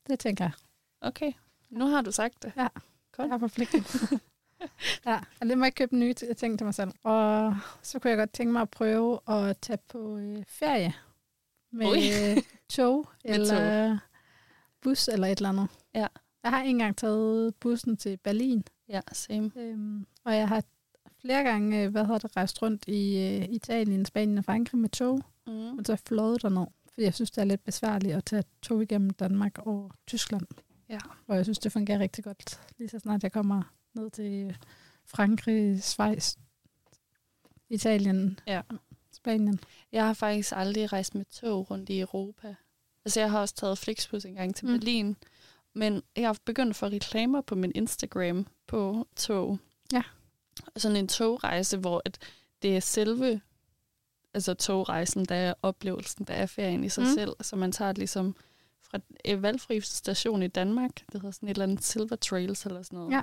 Det 0.07 0.19
tænker 0.19 0.45
jeg. 0.45 0.53
Okay, 1.03 1.33
nu 1.71 1.87
har 1.87 2.03
du 2.03 2.13
sagt 2.13 2.43
det. 2.43 2.53
Godt. 3.17 3.29
Jeg 3.29 3.35
er 3.35 3.39
forpligtet. 3.39 3.85
ja, 5.07 5.21
og 5.41 5.47
det 5.49 5.59
må 5.59 5.65
jeg 5.65 5.75
købe 5.75 5.97
nye 5.97 6.15
ting 6.15 6.59
til 6.59 6.65
mig 6.65 6.75
selv. 6.75 6.91
Og 7.03 7.55
så 7.83 7.99
kunne 7.99 8.11
jeg 8.11 8.19
godt 8.19 8.33
tænke 8.33 8.53
mig 8.53 8.63
at 8.63 8.71
prøve 8.71 9.19
at 9.29 9.59
tage 9.59 9.79
på 9.89 10.17
øh, 10.19 10.45
ferie 10.49 10.95
med 11.73 11.87
Ui. 11.87 11.99
tog 12.77 13.09
Med 13.25 13.35
eller 13.35 13.99
bus 14.81 15.09
eller 15.09 15.27
et 15.27 15.39
eller 15.39 15.49
andet. 15.49 15.69
Ja. 15.95 16.07
Jeg 16.43 16.51
har 16.51 16.63
engang 16.63 16.97
taget 16.97 17.55
bussen 17.55 17.97
til 17.97 18.17
Berlin, 18.17 18.65
Ja, 18.89 19.01
same. 19.13 19.51
øhm, 19.57 20.07
og 20.25 20.37
jeg 20.37 20.49
har 20.49 20.63
flere 21.21 21.43
gange 21.45 21.83
øh, 21.85 21.91
hvad 21.91 22.05
hedder 22.05 22.19
det, 22.19 22.37
rejst 22.37 22.63
rundt 22.63 22.85
i 22.89 23.19
øh, 23.19 23.49
Italien, 23.55 24.05
Spanien 24.05 24.39
og 24.39 24.45
Frankrig 24.45 24.81
med 24.81 24.89
tog, 24.89 25.23
Mm. 25.47 25.79
og 25.79 25.85
så 25.87 25.97
fløjet 25.97 26.43
derned. 26.43 26.67
Fordi 26.93 27.05
jeg 27.05 27.15
synes, 27.15 27.31
det 27.31 27.41
er 27.41 27.45
lidt 27.45 27.65
besværligt 27.65 28.17
at 28.17 28.25
tage 28.25 28.43
tog 28.63 28.83
igennem 28.83 29.11
Danmark 29.11 29.59
og 29.59 29.91
Tyskland. 30.07 30.47
Ja. 30.93 30.99
Og 31.27 31.37
jeg 31.37 31.45
synes, 31.45 31.59
det 31.59 31.73
fungerer 31.73 31.99
rigtig 31.99 32.25
godt, 32.25 32.61
lige 32.79 32.89
så 32.89 32.99
snart 32.99 33.23
jeg 33.23 33.33
kommer 33.33 33.63
ned 33.95 34.11
til 34.11 34.57
Frankrig, 35.05 35.83
Schweiz, 35.83 36.37
Italien, 37.71 38.41
Ja. 38.47 38.61
Spanien. 39.13 39.61
Jeg 39.93 40.07
har 40.07 40.15
faktisk 40.15 40.53
aldrig 40.57 40.93
rejst 40.93 41.15
med 41.15 41.25
tog 41.25 41.71
rundt 41.71 41.91
i 41.91 42.01
Europa. 42.01 42.55
Altså, 43.05 43.21
jeg 43.21 43.31
har 43.31 43.41
også 43.41 43.55
taget 43.55 43.79
Flixbus 43.79 44.25
en 44.25 44.35
gang 44.35 44.55
til 44.55 44.67
Mm. 44.67 44.73
Berlin. 44.73 45.17
Men 45.75 46.03
jeg 46.17 46.29
har 46.29 46.37
begyndt 46.45 46.71
at 46.71 46.77
få 46.77 46.87
reklamer 46.87 47.41
på 47.41 47.55
min 47.55 47.73
Instagram 47.75 48.47
på 48.67 49.09
tog. 49.17 49.59
Ja. 49.93 50.03
Sådan 50.77 50.97
en 50.97 51.09
togrejse, 51.09 51.77
hvor 51.79 52.03
at 52.05 52.19
det 52.63 52.77
er 52.77 52.81
selve 52.81 53.41
altså 54.35 54.55
togrejsen, 54.55 55.25
der 55.25 55.35
er 55.35 55.55
oplevelsen, 55.63 56.25
der 56.25 56.35
er 56.35 56.47
ferien 56.47 56.85
i 56.85 56.89
sig 56.89 57.05
Mm. 57.05 57.11
selv. 57.15 57.33
Så 57.41 57.57
man 57.57 57.73
tager 57.73 57.93
ligesom 57.93 58.37
fra 58.93 59.01
en 59.25 59.43
valgfri 59.43 59.81
station 59.81 60.43
i 60.43 60.47
Danmark, 60.47 60.91
det 60.95 61.21
hedder 61.21 61.31
sådan 61.31 61.49
et 61.49 61.55
eller 61.55 61.63
andet 61.63 61.85
Silver 61.85 62.17
Trails 62.17 62.67
eller 62.67 62.83
sådan 62.83 62.99
noget. 62.99 63.23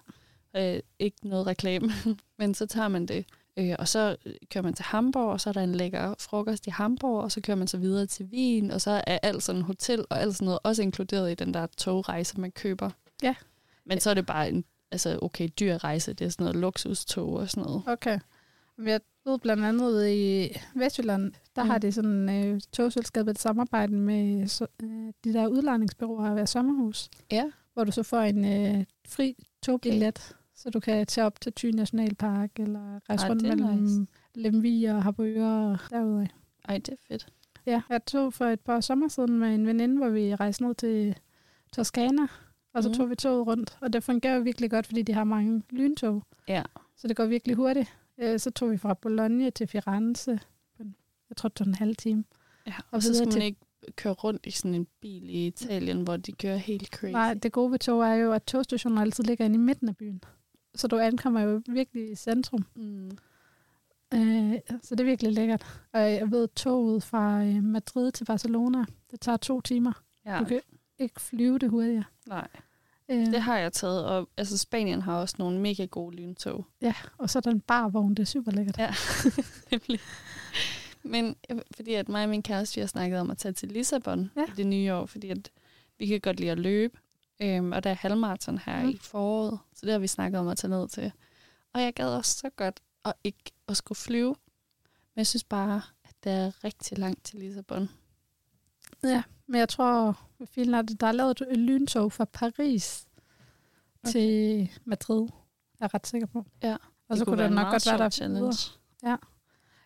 Ja. 0.54 0.76
Øh, 0.76 0.82
ikke 1.00 1.18
noget 1.24 1.48
reklame, 1.48 1.92
men 2.40 2.54
så 2.54 2.66
tager 2.66 2.88
man 2.88 3.06
det. 3.06 3.26
Øh, 3.58 3.76
og 3.80 3.88
så 3.88 4.16
kører 4.52 4.64
man 4.64 4.74
til 4.74 4.86
Hamburg, 4.86 5.32
og 5.32 5.42
så 5.42 5.50
er 5.50 5.54
der 5.54 5.62
en 5.62 5.76
lækker 5.76 6.16
frokost 6.20 6.68
i 6.68 6.70
Hamburg, 6.70 7.24
og 7.24 7.32
så 7.32 7.42
kører 7.42 7.58
man 7.58 7.68
så 7.68 7.78
videre 7.78 8.06
til 8.06 8.26
Wien, 8.26 8.72
og 8.72 8.82
så 8.82 9.04
er 9.08 9.20
alt 9.22 9.44
sådan 9.44 9.62
hotel 9.62 10.06
og 10.10 10.22
alt 10.22 10.36
sådan 10.36 10.46
noget 10.46 10.60
også 10.64 10.82
inkluderet 10.82 11.32
i 11.32 11.36
den 11.36 11.54
der 11.54 11.68
togrejse, 11.78 12.40
man 12.40 12.52
køber. 12.52 12.90
Ja. 13.24 13.36
Men 13.86 14.00
så 14.00 14.10
er 14.10 14.14
det 14.14 14.26
bare 14.26 14.50
en 14.50 14.66
altså 14.92 15.20
okay, 15.22 15.50
dyr 15.60 15.78
rejse. 15.78 16.14
Det 16.14 16.26
er 16.26 16.30
sådan 16.30 16.44
noget 16.44 16.62
luksustog 16.62 17.34
og 17.34 17.50
sådan 17.50 17.64
noget. 17.64 17.84
Okay. 17.88 18.20
Jeg 18.86 19.02
ved 19.26 19.40
blandt 19.40 19.66
andet 19.66 20.10
i 20.10 20.50
Vestjylland, 20.76 21.34
der 21.60 21.64
mm. 21.64 21.68
Mm. 21.68 21.72
har 21.72 21.78
de 21.78 21.92
sådan 21.92 22.30
øh, 22.46 22.62
togselskabet 22.74 23.32
et 23.32 23.40
samarbejde 23.40 23.94
med 23.94 24.48
så, 24.48 24.68
øh, 24.84 25.14
de 25.24 25.34
der 25.34 25.48
udlejningsbyråer 25.48 26.34
ved 26.34 26.46
sommerhus, 26.48 27.10
Ja. 27.32 27.44
hvor 27.74 27.84
du 27.84 27.92
så 27.92 28.04
får 28.04 28.20
en 28.22 28.46
øh, 28.46 28.86
fri 29.08 29.36
togbillet, 29.64 30.36
så 30.56 30.70
du 30.70 30.80
kan 30.80 31.06
tage 31.08 31.26
op 31.26 31.42
til 31.42 31.54
Thy 31.54 31.66
Nationalpark, 31.66 32.60
eller 32.60 33.00
rejse 33.10 33.24
Ej, 33.26 33.30
rundt 33.30 33.44
det 33.44 33.58
mellem 33.58 33.82
nice. 33.84 34.06
Lemvig 34.36 34.94
og 34.96 35.04
Harboøre 35.04 35.72
og 35.72 35.78
derude. 35.90 36.28
Ej, 36.68 36.78
det 36.78 36.90
er 36.90 36.96
fedt. 37.08 37.28
Ja, 37.66 37.82
jeg 37.90 38.06
tog 38.06 38.34
for 38.34 38.46
et 38.46 38.60
par 38.60 38.82
sommer 38.82 39.08
siden 39.08 39.40
med 39.40 39.56
en 39.56 39.68
veninde, 39.68 39.98
hvor 39.98 40.10
vi 40.10 40.36
rejste 40.36 40.64
ned 40.64 40.76
til 40.76 41.16
Toskana, 41.74 42.28
og 42.74 42.84
så 42.84 42.90
Mhm. 42.90 42.98
tog 42.98 43.10
vi 43.10 43.16
toget 43.16 43.48
rundt, 43.48 43.78
og 43.82 43.94
det 43.94 44.04
fungerer 44.04 44.40
virkelig 44.40 44.72
godt, 44.72 44.86
fordi 44.86 45.02
de 45.02 45.14
har 45.14 45.24
mange 45.24 45.64
lyntog. 45.70 46.24
Ja. 46.48 46.64
Så 46.98 47.08
det 47.08 47.16
går 47.18 47.26
virkelig 47.26 47.56
hurtigt. 47.56 47.94
Øh, 48.18 48.40
så 48.40 48.52
tog 48.52 48.72
vi 48.72 48.78
fra 48.78 48.94
Bologna 48.94 49.50
til 49.50 49.68
Firenze. 49.68 50.40
Jeg 51.30 51.38
tror, 51.38 51.50
det 51.50 51.56
tog 51.56 51.68
en 51.68 51.76
halv 51.76 51.96
time. 51.96 52.24
Ja, 52.68 52.74
og, 52.78 52.84
Og 52.92 53.04
så 53.04 53.10
videre 53.10 53.16
skal 53.26 53.28
man 53.28 53.34
til- 53.34 53.44
ikke 53.44 53.60
køre 53.96 54.14
rundt 54.14 54.46
i 54.46 54.52
sådan 54.52 54.76
en 54.76 54.88
bil 55.02 55.30
i 55.30 55.48
Italien, 55.48 56.02
hvor 56.02 56.18
de 56.18 56.32
kører 56.32 56.58
helt 56.58 56.88
crazy. 56.88 57.12
Nej, 57.12 57.34
det 57.34 57.52
gode 57.52 57.72
ved 57.72 57.80
tog 57.80 58.02
er 58.04 58.14
jo, 58.14 58.32
at 58.34 58.44
togstationen 58.44 58.98
altid 58.98 59.24
ligger 59.24 59.46
inde 59.46 59.56
i 59.56 59.60
midten 59.60 59.90
af 59.90 59.98
byen. 59.98 60.24
Så 60.76 60.88
du 60.88 60.98
ankommer 60.98 61.42
jo 61.42 61.62
virkelig 61.70 62.12
i 62.12 62.16
centrum. 62.16 62.66
Mm. 62.76 63.12
Øh, 64.14 64.54
så 64.84 64.96
det 64.96 65.00
er 65.00 65.06
virkelig 65.06 65.34
lækkert. 65.34 65.66
Og 65.94 66.00
jeg 66.02 66.32
ved, 66.32 66.48
toget 66.48 67.04
fra 67.04 67.44
øh, 67.44 67.64
Madrid 67.64 68.12
til 68.12 68.26
Barcelona, 68.26 68.86
det 69.12 69.20
tager 69.22 69.38
to 69.38 69.62
timer. 69.62 70.04
Ja, 70.26 70.40
Du 70.40 70.46
kan 70.46 70.62
ikke 71.00 71.22
flyve 71.22 71.60
det 71.60 71.70
hurtigere. 71.70 72.04
nej. 72.28 72.48
Øh, 73.10 73.26
Det 73.26 73.42
har 73.42 73.58
jeg 73.58 73.74
taget, 73.74 74.06
og 74.06 74.30
altså 74.38 74.58
Spanien 74.58 75.02
har 75.02 75.20
også 75.20 75.36
nogle 75.40 75.60
mega 75.60 75.86
gode 75.86 76.16
lyntog. 76.16 76.66
og 77.18 77.30
så 77.30 77.40
er 77.40 77.42
der 77.42 77.52
en 77.52 77.60
barvogn, 77.62 78.10
det 78.16 78.20
er 78.20 78.26
super 78.28 78.52
lækkert. 78.52 78.78
Ja. 78.78 78.94
Nemlig. 79.72 80.00
Men 81.10 81.36
øh, 81.50 81.58
fordi 81.76 81.94
at 81.94 82.10
mig 82.10 82.24
og 82.24 82.30
min 82.30 82.44
kæreste, 82.44 82.76
vi 82.76 82.82
har 82.82 82.88
snakket 82.88 83.20
om 83.20 83.32
at 83.32 83.38
tage 83.38 83.52
til 83.54 83.70
Lissabon 83.70 84.32
Ja. 84.36 84.42
ja. 84.42 84.46
i 84.48 84.56
det 84.56 84.68
nye 84.68 84.94
år, 84.94 85.06
fordi 85.06 85.30
at 85.30 85.52
vi 86.00 86.06
kan 86.06 86.22
godt 86.22 86.40
lide 86.40 86.52
at 86.52 86.60
løbe. 86.60 86.98
Øhm, 87.42 87.72
og 87.72 87.84
der 87.84 87.90
er 87.90 87.94
halvmarathon 87.94 88.58
her 88.58 88.84
Mm. 88.84 88.90
i 88.90 88.98
foråret, 88.98 89.60
så 89.76 89.86
det 89.86 89.92
har 89.92 90.00
vi 90.00 90.08
snakket 90.08 90.40
om 90.40 90.48
at 90.48 90.58
tage 90.58 90.72
ned 90.72 90.88
til. 90.88 91.12
Og 91.74 91.82
jeg 91.82 91.94
gad 91.94 92.08
også 92.16 92.38
så 92.38 92.50
godt 92.50 92.80
at 93.06 93.14
ikke 93.24 93.52
at 93.68 93.78
skulle 93.78 93.96
flyve. 93.98 94.36
Men 95.16 95.20
jeg 95.20 95.28
synes 95.28 95.44
bare, 95.44 95.82
at 96.04 96.16
det 96.24 96.32
er 96.32 96.64
rigtig 96.64 96.98
langt 96.98 97.24
til 97.26 97.40
Lissabon. 97.40 97.90
Ja, 99.04 99.24
men 99.48 99.60
jeg 99.60 99.70
tror, 99.70 100.20
det, 100.56 101.00
der 101.02 101.08
er 101.08 101.12
lavet 101.12 101.42
et 101.52 101.58
lyntog 101.58 102.12
fra 102.12 102.26
Paris 102.26 103.08
okay. 104.04 104.12
Til 104.12 104.70
Madrid. 104.86 105.28
Jeg 105.80 105.86
er 105.86 105.94
ret 105.94 106.08
sikker 106.08 106.28
på. 106.28 106.46
Ja, 106.64 106.76
Og 107.08 107.18
så 107.18 107.26
kunne 107.26 107.38
det 107.38 107.46
en 107.48 107.54
nok 107.54 107.72
godt 107.72 107.86
være, 107.86 107.98
der 107.98 108.04
er 108.04 108.10
videre. 108.38 108.54
challenge. 108.54 109.20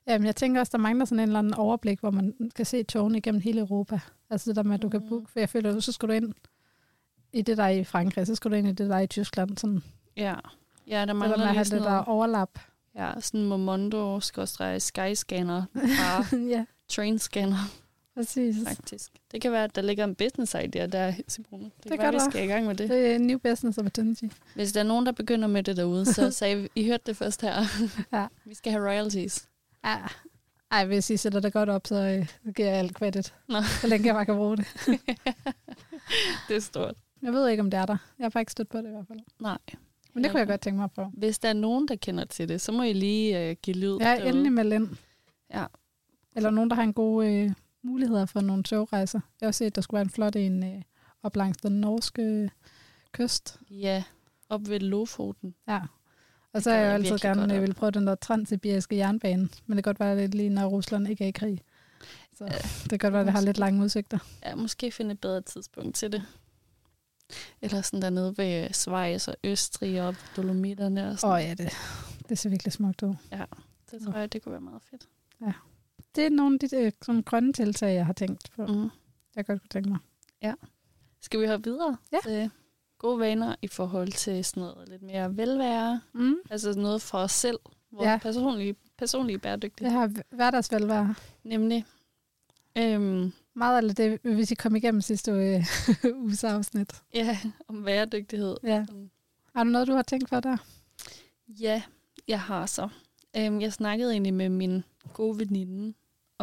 Jamen, 0.08 0.26
jeg 0.26 0.36
tænker 0.36 0.60
også, 0.60 0.70
der 0.72 0.78
mangler 0.78 1.06
sådan 1.06 1.20
en 1.20 1.30
eller 1.30 1.40
anden 1.40 1.54
overblik, 1.54 2.00
hvor 2.00 2.12
man 2.12 2.34
kan 2.56 2.66
se 2.66 2.84
togene 2.84 3.18
igennem 3.18 3.42
hele 3.42 3.60
Europa. 3.60 4.00
Altså 4.30 4.50
det 4.50 4.56
der 4.56 4.64
med, 4.64 4.76
at 4.76 4.82
du 4.82 4.90
kan 4.90 5.00
Mm. 5.04 5.10
booke, 5.10 5.32
for 5.32 5.40
jeg 5.40 5.50
føler, 5.50 5.76
at 5.76 5.84
så 5.84 5.92
skal 5.92 6.10
du 6.10 6.14
ind 6.14 6.34
i 7.34 7.42
det, 7.42 7.58
der 7.58 7.64
er 7.64 7.70
i 7.70 7.84
Frankrig, 7.84 8.28
så 8.28 8.36
skal 8.36 8.52
du 8.52 8.56
ind 8.56 8.68
i 8.68 8.72
det, 8.72 8.90
der 8.90 8.96
er 8.96 9.00
i 9.00 9.08
Tyskland. 9.08 9.58
Sådan, 9.58 9.84
Ja. 10.18 10.36
Ja, 10.88 10.94
der 10.94 11.00
det 11.00 11.08
der 11.08 11.14
mangler 11.14 11.38
med 11.38 11.46
at 11.48 11.54
lige 11.56 11.66
sådan 11.66 11.84
det 11.84 11.92
der 11.92 11.98
overlap. 11.98 12.60
Ja, 12.96 13.12
sådan 13.20 13.46
Momondo, 13.46 14.20
Skyscanner, 14.80 15.64
bare 16.02 16.38
ja, 16.48 16.66
Trainscanner. 16.90 17.58
præcis. 18.16 18.56
faktisk. 18.68 19.12
Det 19.32 19.42
kan 19.42 19.52
være, 19.52 19.64
at 19.64 19.76
der 19.76 19.82
ligger 19.82 20.04
en 20.04 20.16
business 20.16 20.56
idea 20.64 20.86
der, 20.86 21.14
Simone. 21.28 21.64
Det, 21.64 21.84
det 21.84 21.92
kan 21.92 22.00
være, 22.00 22.12
vi 22.12 22.18
der. 22.18 22.30
skal 22.30 22.44
i 22.44 22.48
gang 22.48 22.66
med 22.66 22.76
det. 22.76 22.90
Det 22.90 23.12
er 23.12 23.16
en 23.16 23.22
new 23.22 23.38
business 23.40 23.78
opportunity. 23.78 24.26
Hvis 24.56 24.72
der 24.74 24.80
er 24.80 24.84
nogen, 24.84 25.06
der 25.06 25.12
begynder 25.12 25.48
med 25.48 25.64
det 25.64 25.78
derude, 25.78 26.06
så 26.14 26.32
sagde 26.40 26.62
vi, 26.62 26.70
I 26.76 26.86
hørte 26.86 27.04
det 27.06 27.18
først 27.18 27.42
her. 27.42 27.64
Ja. 28.14 28.28
Vi 28.46 28.54
skal 28.56 28.72
have 28.72 28.90
royalties. 28.90 29.48
Ja. 29.86 29.98
Ej, 30.72 30.86
hvis 30.86 31.10
I 31.10 31.18
sætter 31.18 31.40
det 31.40 31.54
godt 31.54 31.70
op, 31.70 31.88
så 31.88 31.96
øh, 31.96 32.54
giver 32.54 32.70
jeg 32.70 32.78
alt 32.78 32.92
credit. 32.92 33.34
Nå. 33.50 33.62
Så 33.62 33.88
længe 33.88 34.08
jeg 34.08 34.16
bare 34.16 34.26
kan 34.26 34.36
bruge 34.36 34.58
det. 34.58 34.66
det 36.48 36.56
er 36.56 36.60
stort. 36.60 36.96
Jeg 37.22 37.34
ved 37.34 37.50
ikke, 37.50 37.62
om 37.62 37.72
det 37.72 37.80
er 37.80 37.86
der. 37.86 37.98
Jeg 38.20 38.26
har 38.26 38.30
bare 38.30 38.42
ikke 38.42 38.52
stødt 38.52 38.70
på 38.70 38.78
det 38.78 38.88
i 38.88 38.92
hvert 38.92 39.08
fald. 39.08 39.20
Nej. 39.40 39.58
Men 40.14 40.24
det 40.24 40.32
kunne 40.32 40.40
jeg 40.40 40.48
godt 40.48 40.62
tænke 40.62 40.80
mig 40.80 40.92
prøve. 40.92 41.12
Hvis 41.14 41.40
der 41.40 41.50
er 41.50 41.54
nogen, 41.54 41.88
der 41.88 41.96
kender 41.96 42.26
til 42.26 42.50
det, 42.50 42.62
så 42.62 42.72
må 42.72 42.84
I 42.84 42.94
lige 42.94 43.52
uh, 43.52 43.56
give 43.62 43.76
lyd. 43.78 43.98
Ja, 43.98 44.16
derude. 44.16 44.30
endelig 44.30 44.52
meld 44.52 44.74
ind. 44.74 44.90
Ja. 45.54 45.66
Eller 46.36 46.50
nogen, 46.50 46.70
der 46.70 46.76
har 46.76 46.84
en 46.84 46.94
god 46.94 47.26
øh, 47.26 47.52
muligheder 47.84 48.26
for 48.26 48.42
nogle 48.42 48.64
togrejser. 48.64 49.20
Jeg 49.42 49.48
har 49.48 49.52
set, 49.52 49.66
at 49.66 49.76
der 49.76 49.82
skulle 49.82 49.98
være 49.98 50.04
en 50.04 50.10
flot 50.10 50.36
en 50.36 50.76
øh, 50.76 50.82
op 51.24 51.36
langs 51.36 51.58
den 51.58 51.82
norske 51.82 52.22
øh, 52.22 52.50
kyst. 53.12 53.60
Ja, 53.70 54.04
op 54.50 54.70
ved 54.70 54.80
Lofoten. 54.80 55.56
Ja. 55.68 55.80
Og 56.54 56.62
så 56.62 56.70
har 56.70 56.78
jeg 56.78 56.86
jeg 56.86 56.94
altid 56.94 57.20
gerne 57.20 57.56
øh, 57.56 57.62
vil 57.62 57.74
prøve 57.74 57.92
den 57.92 58.08
der 58.08 58.16
transsibiriske 58.16 58.96
jernbane. 58.96 59.50
Men 59.66 59.78
det 59.78 59.84
kan 59.84 59.94
godt 59.94 60.00
være, 60.00 60.24
er 60.24 60.28
lige 60.28 60.50
når 60.50 60.66
Rusland 60.68 61.08
ikke 61.08 61.24
er 61.24 61.28
i 61.28 61.32
krig. 61.32 61.62
Så 62.38 62.46
Ja, 62.46 62.58
det 62.84 62.90
kan 62.90 63.00
godt 63.00 63.14
være, 63.14 63.20
at 63.22 63.26
det 63.26 63.34
har 63.34 63.42
lidt 63.42 63.58
lange 63.58 63.84
udsigter. 63.84 64.18
Ja, 64.46 64.56
måske 64.56 64.92
finde 64.92 65.12
et 65.12 65.20
bedre 65.20 65.42
tidspunkt 65.42 65.96
til 65.96 66.12
det. 66.12 66.24
Eller 67.62 67.82
sådan 67.82 68.02
dernede 68.02 68.38
ved 68.38 68.64
øh, 68.64 68.72
Schweiz 68.72 69.28
og 69.28 69.36
Østrig 69.44 70.02
og 70.02 70.16
Dolomitterne 70.36 71.06
og 71.06 71.12
Åh 71.12 71.18
sådan. 71.18 71.36
oh, 71.36 71.42
ja, 71.44 71.54
det, 71.54 71.70
det 72.30 72.38
ser 72.40 72.50
virkelig 72.50 72.74
smukt 72.74 73.04
ud. 73.04 73.16
Det 73.92 74.02
tror 74.04 74.18
jeg, 74.18 74.34
det 74.34 74.42
kunne 74.42 74.52
være 74.52 74.62
meget 74.62 74.82
fedt. 74.90 75.08
Det 76.16 76.26
er 76.26 76.30
nogle 76.30 76.60
af 76.64 76.70
de 76.70 76.76
øh, 76.76 76.92
sådan 77.02 77.22
grønne 77.22 77.54
tiltag, 77.54 77.96
jeg 77.96 78.06
har 78.06 78.14
tænkt 78.14 78.52
på. 78.56 78.66
Mm. 78.66 78.90
Jeg 79.36 79.46
godt 79.46 79.62
kunne 79.62 79.70
tænke 79.70 79.90
mig. 79.90 80.00
Skal 81.22 81.40
vi 81.42 81.48
hoppe 81.48 81.70
videre 81.70 81.98
Ja. 82.12 82.18
til 82.24 82.52
gode 83.04 83.20
vaner 83.20 83.56
i 83.62 83.68
forhold 83.68 84.12
til 84.12 84.46
sådan 84.46 84.62
noget 84.62 84.90
lidt 84.90 85.02
mere 85.02 85.38
velvære? 85.38 86.02
Mm. 86.14 86.36
Altså 86.50 86.74
noget 86.80 87.02
for 87.02 87.18
os 87.18 87.32
selv. 87.32 87.60
Vores 87.92 88.08
Ja. 88.08 88.18
personlige, 88.22 88.76
personlige 88.98 89.34
Det 89.34 89.42
bæredygtighed. 89.42 89.92
har 89.94 90.12
hverdagsvelvære. 90.36 91.16
Nemlig. 91.44 91.86
Øhm, 92.78 93.32
Meget 93.56 93.90
af 93.90 93.96
det, 93.96 94.20
hvis 94.24 94.52
I 94.52 94.56
kom 94.56 94.76
igennem 94.76 95.02
sidste 95.02 95.32
øh, 95.32 95.66
uges 96.24 96.44
afsnit. 96.44 96.94
ja, 97.14 97.38
om 97.68 97.84
bæredygtighed. 97.84 98.58
Ja. 98.64 98.86
Har 99.56 99.64
du 99.64 99.70
noget, 99.70 99.88
du 99.88 99.94
har 99.94 100.02
tænkt 100.02 100.30
på 100.30 100.40
der? 100.40 100.58
Ja, 101.48 101.82
jeg 102.28 102.42
har 102.42 102.66
så. 102.66 102.90
Øhm, 103.38 103.62
jeg 103.62 103.74
snakkede 103.74 104.12
egentlig 104.12 104.34
med 104.34 104.50
min 104.50 104.84
gode 105.14 105.40
veninde 105.40 105.94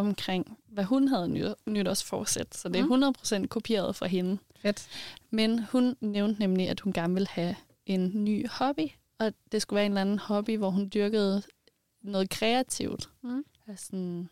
omkring, 0.01 0.59
hvad 0.69 0.85
hun 0.85 1.09
havde 1.09 1.29
nyt, 1.29 1.55
nytårsforsæt. 1.67 2.55
Så 2.55 2.69
det 2.69 2.81
er 2.81 3.43
100% 3.43 3.47
kopieret 3.47 3.97
fra 3.97 4.07
hende. 4.07 4.39
Fedt. 4.63 4.89
Men 5.31 5.65
hun 5.65 5.97
nævnte 6.01 6.41
nemlig, 6.41 6.69
at 6.69 6.81
hun 6.81 6.93
gerne 6.93 7.15
ville 7.15 7.29
have 7.29 7.57
en 7.87 8.25
ny 8.25 8.49
hobby. 8.49 8.89
Og 9.19 9.33
det 9.53 9.63
skulle 9.63 9.77
være 9.77 9.87
en 9.87 9.93
eller 9.93 10.01
anden 10.01 10.19
hobby, 10.19 10.57
hvor 10.57 10.71
hun 10.71 10.91
dyrkede 10.95 11.43
noget 12.03 12.31
kreativt. 12.31 13.11
Mm. 13.23 13.45
Altså 13.67 13.87
sådan, 13.87 14.29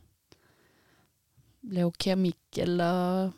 lave 1.62 1.92
keramik, 1.92 2.37
eller 2.57 3.31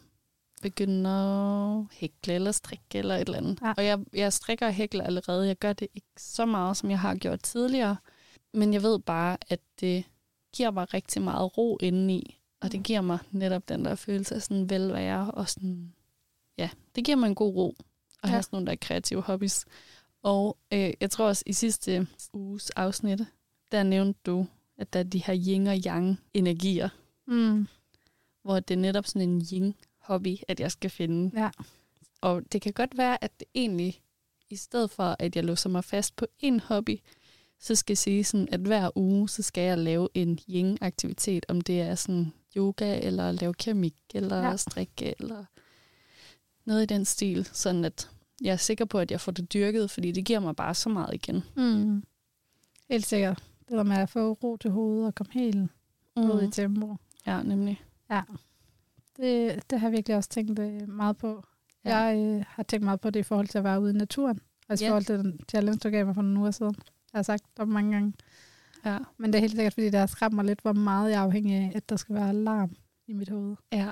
begynde 0.62 1.10
at 1.10 1.84
hækle 1.92 2.34
eller 2.34 2.52
strikke, 2.52 2.84
eller 2.98 3.14
et 3.14 3.20
eller 3.20 3.38
andet. 3.38 3.58
Ja. 3.62 3.72
Og 3.76 3.84
jeg, 3.84 3.98
jeg 4.12 4.32
strikker 4.32 4.66
og 4.66 4.72
hækler 4.72 5.04
allerede. 5.04 5.46
Jeg 5.46 5.56
gør 5.56 5.72
det 5.72 5.88
ikke 5.94 6.08
så 6.16 6.46
meget, 6.46 6.76
som 6.76 6.90
jeg 6.90 7.00
har 7.00 7.14
gjort 7.14 7.42
tidligere. 7.42 7.96
Men 8.52 8.72
jeg 8.74 8.82
ved 8.82 8.98
bare, 8.98 9.36
at 9.48 9.60
det 9.80 10.04
giver 10.52 10.70
mig 10.70 10.94
rigtig 10.94 11.22
meget 11.22 11.58
ro 11.58 11.78
indeni. 11.80 12.36
Og 12.60 12.72
det 12.72 12.82
giver 12.82 13.00
mig 13.00 13.18
netop 13.30 13.68
den 13.68 13.84
der 13.84 13.94
følelse 13.94 14.34
af 14.34 14.42
sådan 14.42 14.70
velvære 14.70 15.30
og 15.30 15.48
sådan, 15.48 15.92
ja, 16.58 16.70
det 16.94 17.04
giver 17.04 17.16
mig 17.16 17.26
en 17.26 17.34
god 17.34 17.54
ro 17.56 17.68
at 17.78 17.84
Ja. 18.22 18.28
ja. 18.28 18.30
have 18.30 18.42
sådan 18.42 18.56
nogle 18.56 18.66
der 18.66 18.76
kreative 18.80 19.22
hobbies. 19.22 19.66
Og 20.22 20.56
øh, 20.72 20.92
jeg 21.00 21.10
tror 21.10 21.26
også 21.26 21.42
i 21.46 21.52
sidste 21.52 22.06
uges 22.32 22.70
afsnit, 22.70 23.20
der 23.72 23.82
nævnte 23.82 24.20
du, 24.26 24.46
at 24.78 24.92
der 24.92 24.98
er 24.98 25.02
de 25.04 25.24
her 25.24 25.36
yin 25.48 25.66
og 25.66 25.76
yang 25.86 26.20
energier, 26.34 26.88
Mm. 27.26 27.66
hvor 28.42 28.60
det 28.60 28.74
er 28.74 28.78
netop 28.78 29.06
sådan 29.06 29.28
en 29.28 29.46
yin 29.52 29.74
hobby, 29.98 30.36
at 30.48 30.60
jeg 30.60 30.72
skal 30.72 30.90
finde. 30.90 31.40
Ja. 31.42 31.50
Og 32.20 32.52
det 32.52 32.62
kan 32.62 32.72
godt 32.72 32.96
være, 32.98 33.24
at 33.24 33.40
det 33.40 33.48
egentlig, 33.54 34.00
i 34.50 34.56
stedet 34.56 34.90
for 34.90 35.16
at 35.18 35.36
jeg 35.36 35.44
låser 35.44 35.70
mig 35.70 35.84
fast 35.84 36.16
på 36.16 36.26
en 36.38 36.60
hobby, 36.60 36.98
så 37.60 37.74
skal 37.74 37.92
jeg 37.92 37.98
sige 37.98 38.24
sådan, 38.24 38.48
at 38.52 38.60
hver 38.60 38.90
uge, 38.98 39.28
så 39.28 39.42
skal 39.42 39.62
jeg 39.64 39.78
lave 39.78 40.08
en 40.14 40.38
yin-aktivitet, 40.48 41.46
om 41.48 41.60
det 41.60 41.80
er 41.80 41.94
sådan 41.94 42.32
yoga, 42.56 43.00
eller 43.00 43.32
lave 43.32 43.54
keramik, 43.54 43.94
eller 44.14 44.36
Ja. 44.42 44.56
strikke, 44.56 45.14
eller 45.20 45.44
noget 46.64 46.82
i 46.82 46.86
den 46.86 47.04
stil, 47.04 47.48
sådan 47.52 47.84
at 47.84 48.10
jeg 48.42 48.52
er 48.52 48.56
sikker 48.56 48.84
på, 48.84 48.98
at 48.98 49.10
jeg 49.10 49.20
får 49.20 49.32
det 49.32 49.52
dyrket, 49.52 49.90
fordi 49.90 50.12
det 50.12 50.24
giver 50.24 50.40
mig 50.40 50.56
bare 50.56 50.74
så 50.74 50.88
meget 50.88 51.14
igen. 51.14 51.42
Mm. 51.56 52.02
Helt 52.90 53.06
sikkert. 53.06 53.42
Det 53.68 53.76
der 53.76 53.82
med 53.82 53.96
at 53.96 54.08
få 54.10 54.32
ro 54.32 54.56
til 54.56 54.70
hovedet 54.70 55.06
og 55.06 55.14
komme 55.14 55.32
helt 55.32 55.56
mm. 56.16 56.30
ud 56.30 56.42
i 56.42 56.50
tempo. 56.50 56.96
Ja, 57.26 57.42
nemlig. 57.42 57.82
Ja. 58.10 58.22
Det, 59.16 59.62
det 59.70 59.80
har 59.80 59.86
jeg 59.88 59.92
virkelig 59.92 60.16
også 60.16 60.28
tænkt 60.30 60.58
øh, 60.58 60.88
meget 60.88 61.16
på. 61.16 61.44
Ja. 61.84 61.96
Jeg 61.96 62.18
øh, 62.18 62.44
har 62.48 62.62
tænkt 62.62 62.84
meget 62.84 63.00
på 63.00 63.10
det 63.10 63.20
i 63.20 63.22
forhold 63.22 63.48
til 63.48 63.58
at 63.58 63.64
være 63.64 63.80
ude 63.80 63.90
i 63.90 63.96
naturen. 63.96 64.40
Altså 64.68 64.84
i 64.84 64.86
Ja. 64.86 64.90
forhold 64.90 65.04
til 65.04 65.18
den 65.18 65.40
challenge, 65.48 65.78
du 65.78 65.90
gav 65.90 66.06
mig 66.06 66.14
for 66.14 66.22
nogle 66.22 66.40
uger 66.40 66.50
siden. 66.50 66.74
Jeg 67.12 67.18
har 67.18 67.22
sagt 67.22 67.44
det 67.56 67.68
mange 67.68 67.92
gange. 67.92 68.12
Ja. 68.84 68.98
Men 69.18 69.32
det 69.32 69.38
er 69.38 69.40
helt 69.40 69.52
sikkert, 69.56 69.74
fordi 69.74 69.86
det 69.90 69.94
har 70.00 70.06
skræmt 70.06 70.34
mig 70.34 70.44
lidt, 70.44 70.60
hvor 70.62 70.72
meget 70.72 71.10
jeg 71.10 71.16
er 71.18 71.22
afhængig 71.24 71.54
af, 71.56 71.72
at 71.74 71.88
der 71.88 71.96
skal 71.96 72.14
være 72.14 72.28
alarm 72.28 72.70
i 73.08 73.12
mit 73.12 73.28
hoved. 73.28 73.56
ja. 73.72 73.90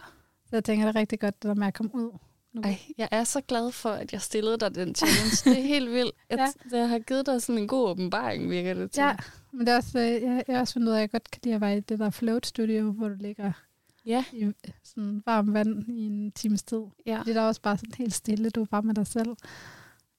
Så 0.50 0.56
jeg 0.56 0.64
tænker, 0.64 0.86
det 0.86 0.96
er 0.96 1.00
rigtig 1.00 1.20
godt, 1.20 1.42
det 1.42 1.48
der 1.48 1.54
med 1.54 1.66
at 1.66 1.74
komme 1.74 1.94
ud. 1.94 2.10
Nu. 2.54 2.60
Ej, 2.62 2.78
jeg 2.98 3.08
er 3.10 3.24
så 3.24 3.40
glad 3.40 3.72
for, 3.72 3.88
at 3.90 4.12
jeg 4.12 4.20
stillede 4.20 4.58
dig 4.58 4.74
den 4.74 4.94
challenge. 4.94 5.30
Det 5.50 5.58
er 5.58 5.62
helt 5.66 5.90
vildt. 5.90 6.12
Jeg, 6.30 6.52
ja. 6.72 6.78
jeg 6.78 6.88
har 6.88 6.98
givet 6.98 7.26
dig 7.26 7.42
sådan 7.42 7.62
en 7.62 7.68
god 7.68 7.88
åbenbaring, 7.90 8.50
virker 8.50 8.74
det 8.74 8.90
til. 8.90 9.00
Ja, 9.00 9.16
men 9.52 9.66
det 9.66 9.72
er 9.72 9.76
også, 9.76 9.98
øh, 9.98 10.04
jeg, 10.22 10.44
jeg 10.48 10.56
har 10.56 10.60
også 10.60 10.72
fundet 10.72 10.88
ud 10.88 10.92
af, 10.92 10.96
at 10.96 11.00
jeg 11.00 11.10
godt 11.10 11.30
kan 11.30 11.40
lide 11.44 11.54
at 11.54 11.60
være 11.60 11.76
i 11.76 11.80
det 11.80 11.98
der 11.98 12.10
float 12.10 12.46
studio, 12.46 12.90
hvor 12.90 13.08
du 13.08 13.14
ligger 13.20 13.52
Ja. 14.06 14.24
i 14.32 14.42
øh, 14.44 14.52
sådan 14.84 15.22
varmt 15.26 15.52
vand 15.54 15.88
i 15.88 16.06
en 16.06 16.32
times 16.32 16.62
tid. 16.62 16.82
ja. 17.06 17.22
Det 17.26 17.36
er 17.36 17.42
også 17.42 17.60
bare 17.62 17.78
sådan 17.78 17.92
helt 17.98 18.14
stille, 18.14 18.50
du 18.50 18.60
er 18.62 18.66
bare 18.66 18.82
med 18.82 18.94
dig 18.94 19.06
selv. 19.06 19.28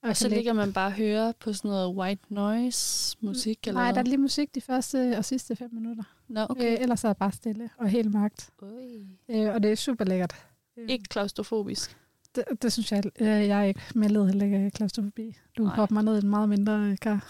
Og 0.04 0.18
så 0.18 0.30
ligger 0.30 0.54
man 0.54 0.74
bare 0.74 0.88
og 0.88 0.92
hører 0.94 1.32
på 1.40 1.54
sådan 1.54 1.72
noget 1.72 1.96
white 1.96 2.22
noise 2.34 3.18
musik, 3.22 3.68
eller 3.68 3.82
Nej, 3.82 3.92
der 3.92 4.00
er 4.00 4.04
lige 4.04 4.18
musik 4.18 4.56
de 4.56 4.62
første 4.62 5.18
og 5.18 5.26
sidste 5.26 5.56
fem 5.56 5.70
minutter. 5.74 6.04
Nå, 6.28 6.46
Okay. 6.50 6.72
Øh, 6.74 6.82
ellers 6.82 7.04
er 7.04 7.08
det 7.08 7.18
bare 7.18 7.32
stille 7.32 7.70
og 7.78 7.90
helt. 7.90 8.16
Ui. 8.62 9.08
Øh, 9.30 9.54
og 9.54 9.64
det 9.64 9.72
er 9.72 9.76
super 9.76 10.06
lækkert. 10.06 10.36
Øh, 10.78 10.90
Ikke 10.90 11.04
klaustrofobisk. 11.04 11.98
Det, 12.36 12.44
det 12.62 12.74
synes 12.74 12.92
jeg, 12.92 13.04
øh, 13.20 13.28
jeg 13.28 13.60
er 13.60 13.64
ikke 13.64 13.82
meldet 13.96 14.28
heller 14.28 14.46
ikke 14.46 14.72
klaustrofobi. 14.72 15.38
Du 15.58 15.64
Nej. 15.64 15.76
hopper 15.76 15.94
mig 15.94 16.04
ned 16.04 16.16
i 16.16 16.24
en 16.24 16.30
meget 16.30 16.50
mindre 16.50 16.74
øh, 16.74 16.98
kar. 16.98 17.26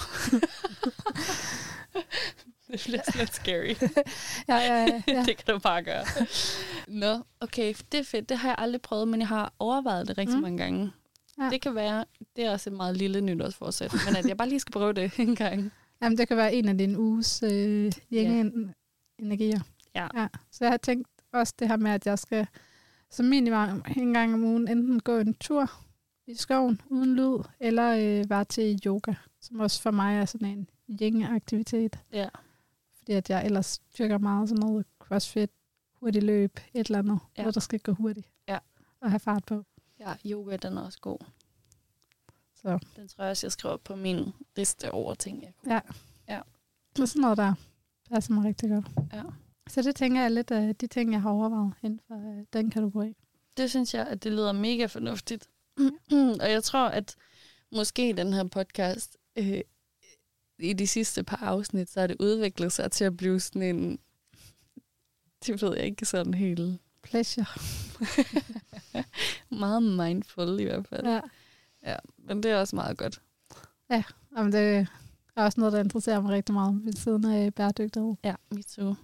Det 2.71 2.81
bliver 2.85 3.17
lidt 3.19 3.35
scary. 3.35 3.75
Ja, 4.49 4.55
ja, 4.57 4.85
ja. 4.85 5.01
ja. 5.07 5.23
det 5.25 5.37
kan 5.37 5.53
du 5.53 5.59
bare 5.59 5.83
gøre. 5.83 6.05
Nå, 7.01 7.23
okay, 7.39 7.73
det 7.91 7.99
er 7.99 8.03
fedt. 8.03 8.29
Det 8.29 8.37
har 8.37 8.49
jeg 8.49 8.55
aldrig 8.57 8.81
prøvet, 8.81 9.07
men 9.07 9.19
jeg 9.19 9.27
har 9.27 9.53
overvejet 9.59 10.07
det 10.07 10.17
rigtig 10.17 10.35
Mm. 10.35 10.39
mm. 10.39 10.41
mange 10.43 10.57
gange. 10.57 10.91
Ja. 11.39 11.49
Det 11.49 11.61
kan 11.61 11.75
være, 11.75 12.05
det 12.35 12.45
er 12.45 12.51
også 12.51 12.69
et 12.69 12.75
meget 12.75 12.97
lille 12.97 13.21
nytårsforsæt, 13.21 13.93
men 14.07 14.15
at 14.15 14.27
jeg 14.27 14.37
bare 14.37 14.49
lige 14.49 14.59
skal 14.59 14.71
prøve 14.71 14.93
det 14.93 15.19
en 15.19 15.35
gang. 15.35 15.71
Jamen, 16.01 16.17
det 16.17 16.27
kan 16.27 16.37
være 16.37 16.53
en 16.53 16.67
af 16.67 16.77
dine 16.77 16.99
uges 16.99 17.43
øh, 17.43 17.91
energier. 19.19 19.59
Ja. 19.95 20.07
ja. 20.15 20.27
Så 20.51 20.65
jeg 20.65 20.71
har 20.71 20.77
tænkt 20.77 21.07
også 21.33 21.53
det 21.59 21.67
her 21.67 21.77
med, 21.77 21.91
at 21.91 22.05
jeg 22.05 22.19
skal 22.19 22.47
som 23.09 23.25
minimum 23.25 23.83
en 23.97 24.13
gang 24.13 24.33
om 24.33 24.43
ugen 24.43 24.67
enten 24.67 24.99
gå 24.99 25.17
en 25.17 25.33
tur 25.33 25.71
i 26.27 26.35
skoven 26.35 26.81
uden 26.89 27.15
lyd, 27.15 27.37
eller 27.59 27.91
øh, 28.21 28.29
være 28.29 28.45
til 28.45 28.79
yoga, 28.85 29.13
som 29.41 29.59
også 29.59 29.81
for 29.81 29.91
mig 29.91 30.17
er 30.17 30.25
sådan 30.25 30.47
en 30.47 30.69
yin-aktivitet. 31.01 31.99
Ja. 32.13 32.29
Fordi 32.97 33.11
at 33.13 33.29
jeg 33.29 33.45
ellers 33.45 33.79
dyrker 33.99 34.17
meget 34.17 34.49
sådan 34.49 34.59
noget 34.61 34.85
crossfit, 34.99 35.49
hurtig 35.93 36.23
løb, 36.23 36.59
et 36.73 36.87
eller 36.87 36.99
andet. 36.99 37.19
Ja. 37.37 37.41
hvor 37.43 37.51
der 37.51 37.59
skal 37.59 37.79
gå 37.79 37.91
hurtigt. 37.91 38.27
Ja. 38.47 38.57
Og 39.01 39.09
have 39.11 39.19
fart 39.19 39.45
på. 39.45 39.65
Ja, 39.99 40.15
yoga, 40.25 40.57
den 40.57 40.77
er 40.77 40.81
også 40.81 40.99
god. 41.01 41.17
Så, 42.55 42.79
Den 42.95 43.07
tror 43.07 43.23
jeg 43.23 43.31
også, 43.31 43.47
jeg 43.47 43.51
skriver 43.51 43.77
på 43.77 43.95
min 43.95 44.31
liste 44.55 44.91
over 44.91 45.13
ting, 45.13 45.43
jeg 45.43 45.53
kunne. 45.57 45.73
ja. 45.73 45.79
Ja. 46.29 46.41
Så 46.95 47.05
sådan 47.05 47.21
noget 47.21 47.37
der 47.37 47.53
passer 48.09 48.33
mig 48.33 48.45
rigtig 48.45 48.69
godt. 48.69 48.85
Ja. 49.13 49.23
Så 49.69 49.81
det 49.81 49.95
tænker 49.95 50.19
jeg 50.19 50.25
er 50.25 50.29
lidt 50.29 50.51
af 50.51 50.75
de 50.75 50.87
ting, 50.87 51.11
jeg 51.11 51.21
har 51.21 51.29
overvejet 51.31 51.73
inden 51.83 51.99
for 52.07 52.15
øh, 52.39 52.45
den 52.53 52.71
kategori. 52.71 53.15
Det 53.57 53.69
synes 53.69 53.93
jeg, 53.93 54.07
at 54.07 54.23
det 54.23 54.31
lyder 54.31 54.51
mega 54.51 54.85
fornuftigt. 54.85 55.49
og 56.41 56.51
jeg 56.51 56.63
tror, 56.63 56.87
at 56.87 57.15
måske 57.71 58.13
den 58.13 58.33
her 58.33 58.43
podcast, 58.43 59.17
øh, 59.35 59.61
i 60.59 60.73
de 60.73 60.87
sidste 60.87 61.23
par 61.23 61.37
afsnit, 61.37 61.89
så 61.89 61.99
har 61.99 62.07
det 62.07 62.17
udviklet 62.19 62.71
sig 62.71 62.91
til 62.91 63.03
at 63.03 63.17
blive 63.17 63.39
sådan 63.39 63.61
en, 63.61 63.99
det 65.45 65.61
ved 65.61 65.75
jeg 65.75 65.85
ikke, 65.85 66.05
sådan 66.05 66.33
helt 66.33 66.79
Pleasure. 67.01 67.45
meget 69.59 69.83
mindful 69.83 70.59
i 70.59 70.63
hvert 70.63 70.87
fald. 70.87 71.07
Ja. 71.07 71.21
ja. 71.83 71.95
Men 72.17 72.43
det 72.43 72.51
er 72.51 72.57
også 72.59 72.75
meget 72.75 72.97
godt. 72.97 73.21
Jamen, 74.37 74.51
det 74.51 74.87
er 75.35 75.43
også 75.43 75.59
noget, 75.59 75.73
der 75.73 75.79
interesserer 75.79 76.21
mig 76.21 76.31
rigtig 76.31 76.53
meget 76.53 76.85
ved 76.85 76.93
siden 76.93 77.25
af 77.25 77.53
bæredygtighed. 77.53 78.15
Ja, 78.23 78.35
me 78.51 78.63
too. 78.63 78.95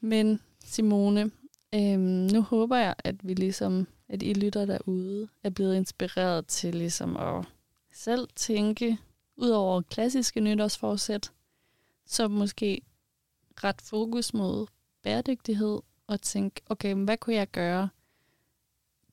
Men 0.00 0.40
Simone, 0.64 1.30
øhm, 1.74 2.28
nu 2.32 2.42
håber 2.42 2.76
jeg, 2.76 2.94
at 2.98 3.28
vi 3.28 3.34
ligesom, 3.34 3.86
at 4.08 4.22
I 4.22 4.32
lytter 4.32 4.64
derude, 4.64 5.28
er 5.42 5.50
blevet 5.50 5.76
inspireret 5.76 6.46
til 6.46 6.74
ligesom 6.74 7.16
at 7.16 7.44
selv 7.92 8.28
tænke, 8.36 8.98
ud 9.36 9.48
over 9.48 9.82
klassiske 9.82 10.40
nytårsforsæt, 10.40 11.32
så 12.06 12.28
måske 12.28 12.80
ret 13.64 13.80
fokus 13.82 14.34
mod 14.34 14.66
bæredygtighed 15.02 15.80
og 16.08 16.20
tænke, 16.22 16.60
okay, 16.66 16.92
men 16.92 17.04
hvad 17.04 17.16
kunne 17.16 17.36
jeg 17.36 17.50
gøre? 17.50 17.88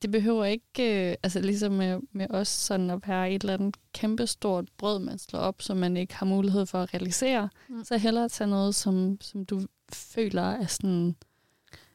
Det 0.01 0.11
behøver 0.11 0.45
ikke, 0.45 1.09
øh, 1.11 1.15
altså 1.23 1.39
ligesom 1.41 1.71
med, 1.71 1.99
med 2.11 2.27
os, 2.29 2.47
sådan 2.47 2.89
at 2.89 3.07
være 3.07 3.31
et 3.31 3.41
eller 3.41 3.53
andet 3.53 3.75
kæmpestort 3.93 4.65
brød, 4.77 4.99
man 4.99 5.17
slår 5.17 5.39
op, 5.39 5.61
som 5.61 5.77
man 5.77 5.97
ikke 5.97 6.15
har 6.15 6.25
mulighed 6.25 6.65
for 6.65 6.81
at 6.81 6.93
realisere. 6.93 7.49
Mm. 7.69 7.83
Så 7.83 7.97
hellere 7.97 8.29
tage 8.29 8.49
noget, 8.49 8.75
som, 8.75 9.17
som 9.21 9.45
du 9.45 9.61
føler 9.93 10.41
er 10.41 10.65
sådan 10.65 11.15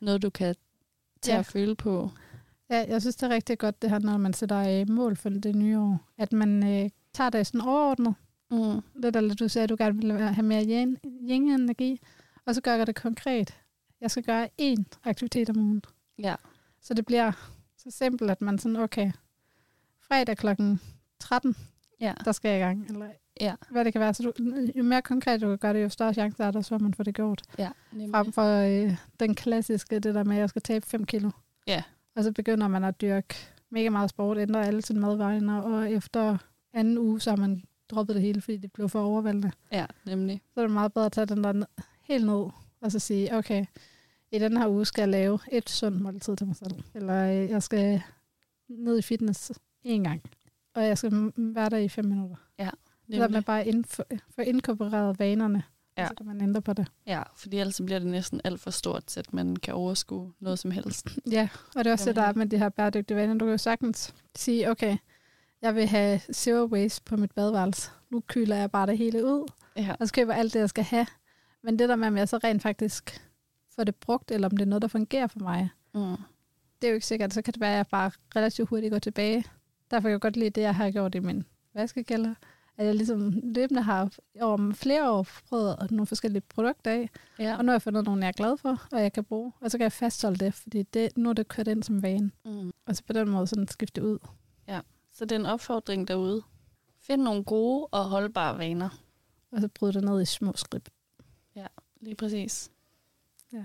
noget, 0.00 0.22
du 0.22 0.30
kan 0.30 0.54
tage 1.22 1.34
Ja. 1.34 1.38
at 1.40 1.46
føle 1.46 1.74
på. 1.74 2.10
Ja, 2.70 2.84
jeg 2.88 3.00
synes, 3.00 3.16
det 3.16 3.22
er 3.30 3.34
rigtig 3.34 3.58
godt, 3.58 3.82
det 3.82 3.90
her, 3.90 3.98
når 3.98 4.16
man 4.16 4.32
sætter 4.32 4.80
øh, 4.80 4.90
mål 4.90 5.16
for 5.16 5.28
det 5.28 5.54
nye 5.56 5.78
år. 5.78 6.08
At 6.18 6.32
man 6.32 6.66
øh, 6.84 6.90
tager 7.12 7.30
det 7.30 7.46
sådan 7.46 7.60
overordnet. 7.60 8.14
Mm. 8.50 8.80
Det 9.02 9.14
der, 9.14 9.34
du 9.34 9.48
sagde, 9.48 9.62
at 9.64 9.68
du 9.68 9.76
gerne 9.78 9.96
vil 10.02 10.12
have 10.20 10.46
mere 10.46 10.62
yin- 10.62 11.00
yin-energi. 11.30 12.00
Og 12.46 12.54
så 12.54 12.60
gør 12.60 12.74
jeg 12.74 12.86
det 12.86 12.94
konkret. 12.96 13.56
Jeg 14.00 14.10
skal 14.10 14.22
gøre 14.22 14.48
én 14.62 14.84
aktivitet 15.04 15.50
om 15.50 15.56
ugen. 15.58 15.82
Ja. 16.18 16.34
Så 16.80 16.94
det 16.94 17.06
bliver 17.06 17.32
så 17.76 17.90
simpelt, 17.90 18.30
at 18.30 18.40
man 18.40 18.58
sådan, 18.58 18.76
okay, 18.76 19.12
fredag 20.08 20.36
klokken 20.36 20.80
13, 21.20 21.56
Ja. 22.00 22.14
der 22.24 22.32
skal 22.32 22.48
jeg 22.48 22.58
i 22.58 22.62
gang. 22.62 22.86
Eller 22.90 23.06
Ja. 23.40 23.54
hvad 23.70 23.84
det 23.84 23.92
kan 23.92 24.00
være. 24.00 24.14
Så 24.14 24.22
du, 24.22 24.32
jo 24.76 24.82
mere 24.82 25.02
konkret 25.02 25.40
du 25.40 25.48
kan 25.48 25.58
gøre 25.58 25.74
det, 25.74 25.82
jo 25.82 25.88
større 25.88 26.14
chance 26.14 26.42
er 26.44 26.50
der, 26.50 26.60
så 26.60 26.78
man 26.78 26.94
får 26.94 27.04
det 27.04 27.14
gjort. 27.14 27.42
Ja, 27.58 27.70
nemlig. 27.92 28.10
Frem 28.10 28.32
for 28.32 28.44
øh, 28.86 28.96
den 29.20 29.34
klassiske, 29.34 29.98
det 29.98 30.14
der 30.14 30.24
med, 30.24 30.36
at 30.36 30.40
jeg 30.40 30.48
skal 30.48 30.62
tabe 30.62 30.86
5 30.86 31.04
kilo. 31.06 31.30
Ja. 31.66 31.82
Og 32.16 32.24
så 32.24 32.32
begynder 32.32 32.68
man 32.68 32.84
at 32.84 33.00
dyrke 33.00 33.34
mega 33.70 33.88
meget 33.90 34.10
sport, 34.10 34.38
ændrer 34.38 34.62
alle 34.62 34.82
sine 34.82 35.00
madvaner, 35.00 35.60
og 35.60 35.92
efter 35.92 36.38
anden 36.72 36.98
uge, 36.98 37.20
så 37.20 37.30
har 37.30 37.36
man 37.36 37.62
droppet 37.90 38.14
det 38.16 38.22
hele, 38.22 38.40
fordi 38.40 38.56
det 38.56 38.72
blev 38.72 38.88
for 38.88 39.02
overvældende. 39.04 39.52
Ja, 39.72 39.86
nemlig. 40.06 40.40
Så 40.54 40.60
er 40.60 40.64
det 40.64 40.74
meget 40.74 40.92
bedre 40.92 41.06
at 41.06 41.12
tage 41.12 41.26
den 41.26 41.44
der 41.44 41.64
helt 42.02 42.26
ned, 42.26 42.46
og 42.82 42.92
så 42.92 42.98
sige, 42.98 43.36
okay, 43.36 43.64
i 44.32 44.38
den 44.38 44.56
her 44.56 44.68
uge 44.68 44.84
skal 44.84 45.02
jeg 45.02 45.08
lave 45.08 45.38
et 45.52 45.70
sundt 45.70 46.00
måltid 46.00 46.36
til 46.36 46.46
mig 46.46 46.56
selv. 46.56 46.82
Eller 46.94 47.42
øh, 47.42 47.50
jeg 47.50 47.62
skal 47.62 48.02
ned 48.68 48.98
i 48.98 49.02
fitness 49.02 49.52
en 49.82 50.04
gang, 50.04 50.22
og 50.74 50.82
jeg 50.86 50.98
skal 50.98 51.32
være 51.36 51.68
der 51.70 51.76
i 51.76 51.88
fem 51.88 52.04
minutter. 52.04 52.36
Så 53.10 53.16
der 53.16 53.18
med 53.20 53.28
nemlig. 53.28 53.44
bare 53.44 53.66
ind, 53.66 53.84
få, 53.84 54.02
få 54.34 54.40
inkorporeret 54.42 55.18
vanerne, 55.18 55.62
ja. 55.96 56.02
Ja. 56.02 56.04
og 56.04 56.08
så 56.08 56.14
kan 56.14 56.26
man 56.26 56.40
ændre 56.40 56.62
på 56.62 56.72
det. 56.72 56.86
Ja, 57.06 57.22
fordi 57.36 57.58
ellers 57.58 57.80
bliver 57.86 57.98
det 57.98 58.08
næsten 58.08 58.40
alt 58.44 58.60
for 58.60 58.70
stort, 58.70 59.16
at 59.16 59.32
man 59.32 59.56
kan 59.56 59.74
overskue 59.74 60.32
noget 60.40 60.58
som 60.58 60.70
helst. 60.70 61.06
Ja, 61.30 61.48
og 61.76 61.84
det 61.84 61.86
er 61.86 61.92
også 61.92 62.04
det, 62.08 62.16
der 62.16 62.22
er 62.22 62.26
ja. 62.26 62.32
med 62.32 62.46
de 62.46 62.58
her 62.58 62.68
bæredygtige 62.68 63.16
vaner. 63.16 63.34
Du 63.34 63.44
kan 63.44 63.50
jo 63.50 63.58
sagtens 63.58 64.14
sige, 64.36 64.70
okay, 64.70 64.96
jeg 65.62 65.74
vil 65.74 65.86
have 65.86 66.20
zero 66.32 66.64
waste 66.66 67.02
på 67.04 67.16
mit 67.16 67.32
badeværelse. 67.32 67.90
Nu 68.10 68.20
kyler 68.26 68.56
jeg 68.56 68.70
bare 68.70 68.86
det 68.86 68.98
hele 68.98 69.24
ud, 69.26 69.48
Ja. 69.76 69.94
og 70.00 70.08
så 70.08 70.14
køber 70.14 70.34
alt 70.34 70.54
det, 70.54 70.60
jeg 70.60 70.68
skal 70.68 70.84
have. 70.84 71.06
Men 71.62 71.78
det 71.78 71.88
der 71.88 71.96
med, 71.96 72.08
om 72.08 72.16
jeg 72.16 72.28
så 72.28 72.36
rent 72.44 72.62
faktisk 72.62 73.20
får 73.74 73.84
det 73.84 73.94
brugt, 73.96 74.30
eller 74.30 74.48
om 74.48 74.56
det 74.56 74.62
er 74.64 74.68
noget, 74.68 74.82
der 74.82 74.88
fungerer 74.88 75.26
for 75.26 75.40
mig, 75.40 75.70
Mm. 75.94 76.00
det 76.82 76.86
er 76.86 76.88
jo 76.88 76.94
ikke 76.94 77.06
sikkert. 77.06 77.34
Så 77.34 77.42
kan 77.42 77.52
det 77.54 77.60
være, 77.60 77.70
at 77.72 77.76
jeg 77.76 77.86
bare 77.86 78.10
relativt 78.36 78.68
hurtigt 78.68 78.90
går 78.92 78.98
tilbage. 78.98 79.44
Derfor 79.90 80.02
kan 80.08 80.10
jeg 80.12 80.20
godt 80.20 80.36
lide 80.36 80.50
det, 80.50 80.60
jeg 80.60 80.74
har 80.74 80.90
gjort 80.90 81.14
i 81.14 81.18
min 81.18 81.44
vaskekælder. 81.74 82.34
At 82.76 82.86
jeg 82.86 82.94
ligesom 82.94 83.40
løbende 83.42 83.82
har 83.82 84.10
over 84.40 84.72
flere 84.72 85.10
år 85.12 85.26
prøvet 85.48 85.90
nogle 85.90 86.06
forskellige 86.06 86.42
produkter 86.48 86.90
af. 86.90 87.10
Ja. 87.38 87.56
Og 87.56 87.64
nu 87.64 87.70
har 87.70 87.74
jeg 87.74 87.82
fundet 87.82 88.04
nogle, 88.04 88.20
jeg 88.22 88.28
er 88.28 88.32
glad 88.32 88.56
for, 88.56 88.86
og 88.92 89.02
jeg 89.02 89.12
kan 89.12 89.24
bruge. 89.24 89.52
Og 89.60 89.70
så 89.70 89.78
kan 89.78 89.82
jeg 89.82 89.92
fastholde 89.92 90.44
det, 90.44 90.54
fordi 90.54 90.82
det, 90.82 91.16
nu 91.16 91.28
er 91.28 91.32
det 91.32 91.48
kørt 91.48 91.68
ind 91.68 91.82
som 91.82 92.02
vane. 92.02 92.30
Mm. 92.44 92.72
Og 92.86 92.96
så 92.96 93.02
på 93.06 93.12
den 93.12 93.28
måde 93.30 93.46
sådan 93.46 93.68
skifte 93.68 94.02
ud. 94.04 94.18
Så 95.12 95.24
det 95.24 95.32
er 95.32 95.38
en 95.40 95.46
opfordring 95.46 96.08
derude. 96.08 96.42
Find 97.00 97.22
nogle 97.22 97.44
gode 97.44 97.86
og 97.86 98.04
holdbare 98.04 98.58
vaner. 98.58 98.88
Og 99.52 99.60
så 99.60 99.68
bryde 99.68 99.92
det 99.92 100.04
ned 100.04 100.22
i 100.22 100.24
små 100.24 100.52
skridt. 100.56 100.88
Lige 102.00 102.14
præcis. 102.14 102.70
Ja. 103.52 103.64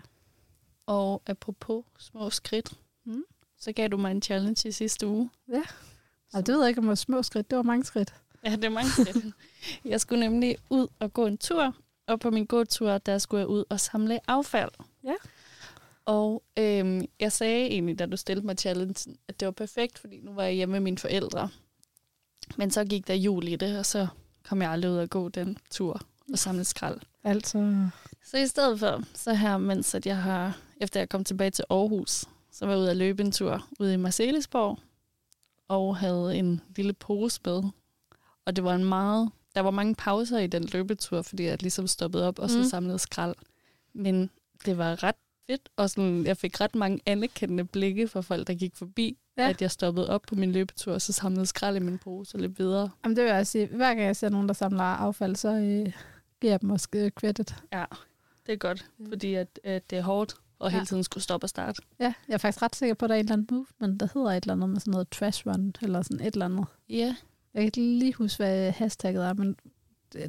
Og 0.85 1.21
apropos 1.25 1.83
små 1.99 2.29
skridt, 2.29 2.73
Mm. 3.07 3.23
så 3.57 3.71
gav 3.71 3.87
du 3.87 3.97
mig 3.97 4.11
en 4.11 4.21
challenge 4.21 4.69
i 4.69 4.71
sidste 4.71 5.07
uge. 5.07 5.29
Ja. 5.49 5.63
Og 6.33 6.45
det 6.45 6.53
ved 6.55 6.61
jeg 6.61 6.69
ikke, 6.69 6.79
om 6.79 6.83
det 6.83 6.89
var 6.89 6.95
små 6.95 7.23
skridt. 7.23 7.49
Det 7.49 7.55
var 7.57 7.63
mange 7.63 7.83
skridt. 7.85 8.13
Ja, 8.45 8.55
det 8.55 8.63
er 8.63 8.69
mange 8.69 8.89
skridt. 8.91 9.25
jeg 9.85 10.01
skulle 10.01 10.19
nemlig 10.29 10.57
ud 10.69 10.87
og 10.99 11.13
gå 11.13 11.25
en 11.25 11.37
tur, 11.37 11.75
og 12.07 12.19
på 12.19 12.31
min 12.31 12.45
gåtur, 12.45 12.97
der 12.97 13.17
skulle 13.17 13.39
jeg 13.39 13.47
ud 13.47 13.63
og 13.69 13.79
samle 13.79 14.29
affald. 14.29 14.71
Ja. 15.03 15.13
Og 16.05 16.43
øhm, 16.57 17.05
jeg 17.19 17.31
sagde 17.31 17.65
egentlig, 17.67 17.99
da 17.99 18.05
du 18.05 18.17
stillede 18.17 18.45
mig 18.45 18.57
challengen, 18.57 19.17
at 19.27 19.39
det 19.39 19.45
var 19.45 19.51
perfekt, 19.51 19.99
fordi 19.99 20.19
nu 20.19 20.33
var 20.33 20.43
jeg 20.43 20.53
hjemme 20.53 20.71
med 20.71 20.79
mine 20.79 20.97
forældre. 20.97 21.49
Men 22.57 22.71
så 22.71 22.85
gik 22.85 23.07
der 23.07 23.13
jul 23.13 23.47
i 23.47 23.55
det, 23.55 23.79
og 23.79 23.85
så 23.85 24.07
kom 24.43 24.61
jeg 24.61 24.71
aldrig 24.71 24.91
ud 24.91 24.97
og 24.97 25.09
gå 25.09 25.29
den 25.29 25.57
tur 25.71 26.01
og 26.31 26.39
samle 26.39 26.63
skrald. 26.65 26.99
Altså, 27.25 27.87
Så 28.23 28.37
i 28.37 28.47
stedet 28.47 28.79
for, 28.79 29.03
så 29.13 29.33
her, 29.33 29.57
mens 29.57 29.95
at 29.95 30.05
jeg 30.05 30.17
har, 30.17 30.57
efter 30.81 30.99
jeg 30.99 31.09
kom 31.09 31.23
tilbage 31.23 31.51
til 31.51 31.65
Aarhus, 31.69 32.25
så 32.51 32.65
var 32.65 32.71
jeg 32.73 32.79
ude 32.81 32.91
at 32.91 32.97
løbe 32.97 33.23
en 33.23 33.31
tur 33.31 33.67
ude 33.79 33.93
i 33.93 33.97
Marcelisborg, 33.97 34.79
og 35.67 35.97
havde 35.97 36.35
en 36.37 36.61
lille 36.75 36.93
pose 36.93 37.39
med. 37.45 37.63
Og 38.45 38.55
det 38.55 38.63
var 38.63 38.75
en 38.75 38.85
meget, 38.85 39.29
der 39.55 39.61
var 39.61 39.71
mange 39.71 39.95
pauser 39.95 40.39
i 40.39 40.47
den 40.47 40.63
løbetur, 40.73 41.21
fordi 41.21 41.43
jeg 41.43 41.61
ligesom 41.61 41.87
stoppede 41.87 42.27
op 42.27 42.39
og 42.39 42.49
så 42.49 42.57
Mm. 42.57 42.63
samlede 42.63 42.99
skrald. 42.99 43.35
Men 43.93 44.29
det 44.65 44.77
var 44.77 45.03
ret 45.03 45.15
fedt, 45.47 45.69
og 45.75 45.89
sådan, 45.89 46.25
jeg 46.25 46.37
fik 46.37 46.61
ret 46.61 46.75
mange 46.75 46.99
anerkendende 47.05 47.63
blikke 47.65 48.07
fra 48.07 48.21
folk, 48.21 48.47
der 48.47 48.53
gik 48.53 48.75
forbi, 48.75 49.17
Ja. 49.37 49.49
at 49.49 49.61
jeg 49.61 49.71
stoppede 49.71 50.09
op 50.09 50.21
på 50.21 50.35
min 50.35 50.51
løbetur, 50.51 50.93
og 50.93 51.01
så 51.01 51.13
samlede 51.13 51.45
skrald 51.45 51.75
i 51.75 51.79
min 51.79 51.97
pose 51.97 52.35
og 52.35 52.41
løb 52.41 52.59
videre. 52.59 52.89
jamen 53.03 53.15
det 53.15 53.23
vil 53.23 53.31
jeg 53.31 53.47
sige, 53.47 53.67
hver 53.67 53.87
gang 53.87 54.01
jeg 54.01 54.15
ser 54.15 54.29
nogen, 54.29 54.47
der 54.47 54.53
samler 54.53 54.83
affald, 54.83 55.35
så 55.35 55.49
øh, 55.49 55.91
giver 56.41 56.53
jeg 56.53 56.61
dem 56.61 56.69
også 56.69 56.87
øh, 56.95 57.11
credit. 57.11 57.55
Ja, 57.73 57.85
det 58.45 58.53
er 58.53 58.57
godt, 58.57 58.89
fordi 59.09 59.33
at, 59.33 59.59
at 59.63 59.89
det 59.89 59.97
er 59.97 60.01
hårdt, 60.03 60.35
og 60.59 60.69
hele 60.71 60.79
Ja. 60.81 60.85
tiden 60.85 61.03
skulle 61.03 61.23
stoppe 61.23 61.45
og 61.45 61.49
starte. 61.49 61.81
Ja, 61.99 62.13
jeg 62.27 62.33
er 62.33 62.37
faktisk 62.37 62.61
ret 62.61 62.75
sikker 62.75 62.93
på, 62.95 63.05
at 63.05 63.09
der 63.09 63.15
er 63.15 63.19
en 63.19 63.25
eller 63.25 63.33
anden 63.33 63.47
movement, 63.57 63.99
der 63.99 64.07
hedder 64.13 64.31
et 64.31 64.43
eller 64.43 64.53
andet 64.53 64.69
med 64.69 64.79
sådan 64.79 64.91
noget 64.91 65.09
trash 65.09 65.47
run, 65.47 65.73
eller 65.81 66.01
sådan 66.01 66.27
et 66.27 66.33
eller 66.33 66.45
andet. 66.45 66.65
Ja, 66.89 67.15
Jeg 67.53 67.61
kan 67.61 67.63
ikke 67.65 67.77
lige 67.81 68.13
huske, 68.13 68.37
hvad 68.43 68.71
hashtagget 68.71 69.25
er, 69.25 69.33
men 69.33 69.55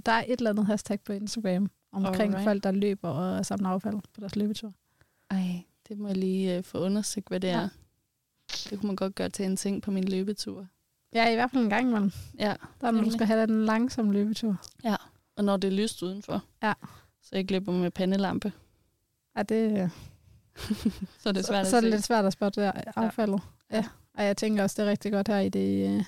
der 0.07 0.13
er 0.13 0.25
et 0.29 0.39
eller 0.39 0.51
andet 0.51 0.67
hashtag 0.67 1.01
på 1.01 1.13
Instagram 1.13 1.71
omkring 1.93 2.21
Alright. 2.35 2.45
folk, 2.45 2.63
der 2.63 2.71
løber 2.73 3.09
og 3.09 3.47
samler 3.47 3.69
affald 3.69 3.95
på 4.15 4.21
deres 4.21 4.37
løbetur. 4.37 4.73
Ej, 5.31 5.63
det 5.89 5.99
må 5.99 6.07
jeg 6.09 6.17
lige 6.17 6.57
øh, 6.57 6.65
få 6.65 6.79
undersøgt, 6.79 7.29
hvad 7.29 7.41
det 7.41 7.49
Ja. 7.49 7.59
ja. 7.59 7.63
er. 7.65 7.69
Det 8.71 8.79
kunne 8.81 8.87
man 8.87 8.97
godt 8.97 9.15
gøre 9.15 9.29
til 9.29 9.45
en 9.45 9.57
ting 9.57 9.83
på 9.83 9.91
min 9.91 10.05
løbetur. 10.05 10.67
Ja, 11.15 11.31
i 11.31 11.35
hvert 11.35 11.51
fald 11.51 11.63
en 11.65 11.71
gang 11.71 11.89
imellem. 11.89 12.13
Ja, 12.39 12.55
Der 12.81 12.87
er, 12.87 12.91
du 12.91 12.97
Nemlig. 12.97 13.13
skal 13.13 13.27
have 13.27 13.47
den 13.47 13.65
langsomme 13.65 14.13
løbetur. 14.13 14.57
Og 15.37 15.45
når 15.45 15.57
det 15.57 15.69
er 15.69 15.73
lyst 15.73 16.03
udenfor. 16.03 16.43
Ja. 16.63 16.73
Så 17.23 17.29
jeg 17.33 17.51
løber 17.51 17.73
med 17.73 17.91
pandelampe. 17.91 18.53
Ja, 19.37 19.43
det, 19.43 19.91
Så 21.21 21.29
er 21.29 21.33
det 21.33 21.47
svært 21.47 21.67
så 21.67 21.77
er 21.77 21.79
at 21.79 21.83
det 21.83 21.91
se. 21.93 21.97
lidt 21.97 22.05
svært 22.05 22.25
at 22.25 22.33
spotte 22.33 22.61
der 22.61 22.73
affaldet. 22.97 23.41
Ja. 23.71 23.77
ja. 23.77 23.85
Og 24.15 24.25
jeg 24.25 24.37
tænker 24.37 24.63
også, 24.63 24.83
det 24.83 24.87
er 24.87 24.91
rigtig 24.91 25.13
godt 25.13 25.29
her 25.29 25.39
i 25.39 25.49
det 25.49 25.97
øh, 25.97 26.05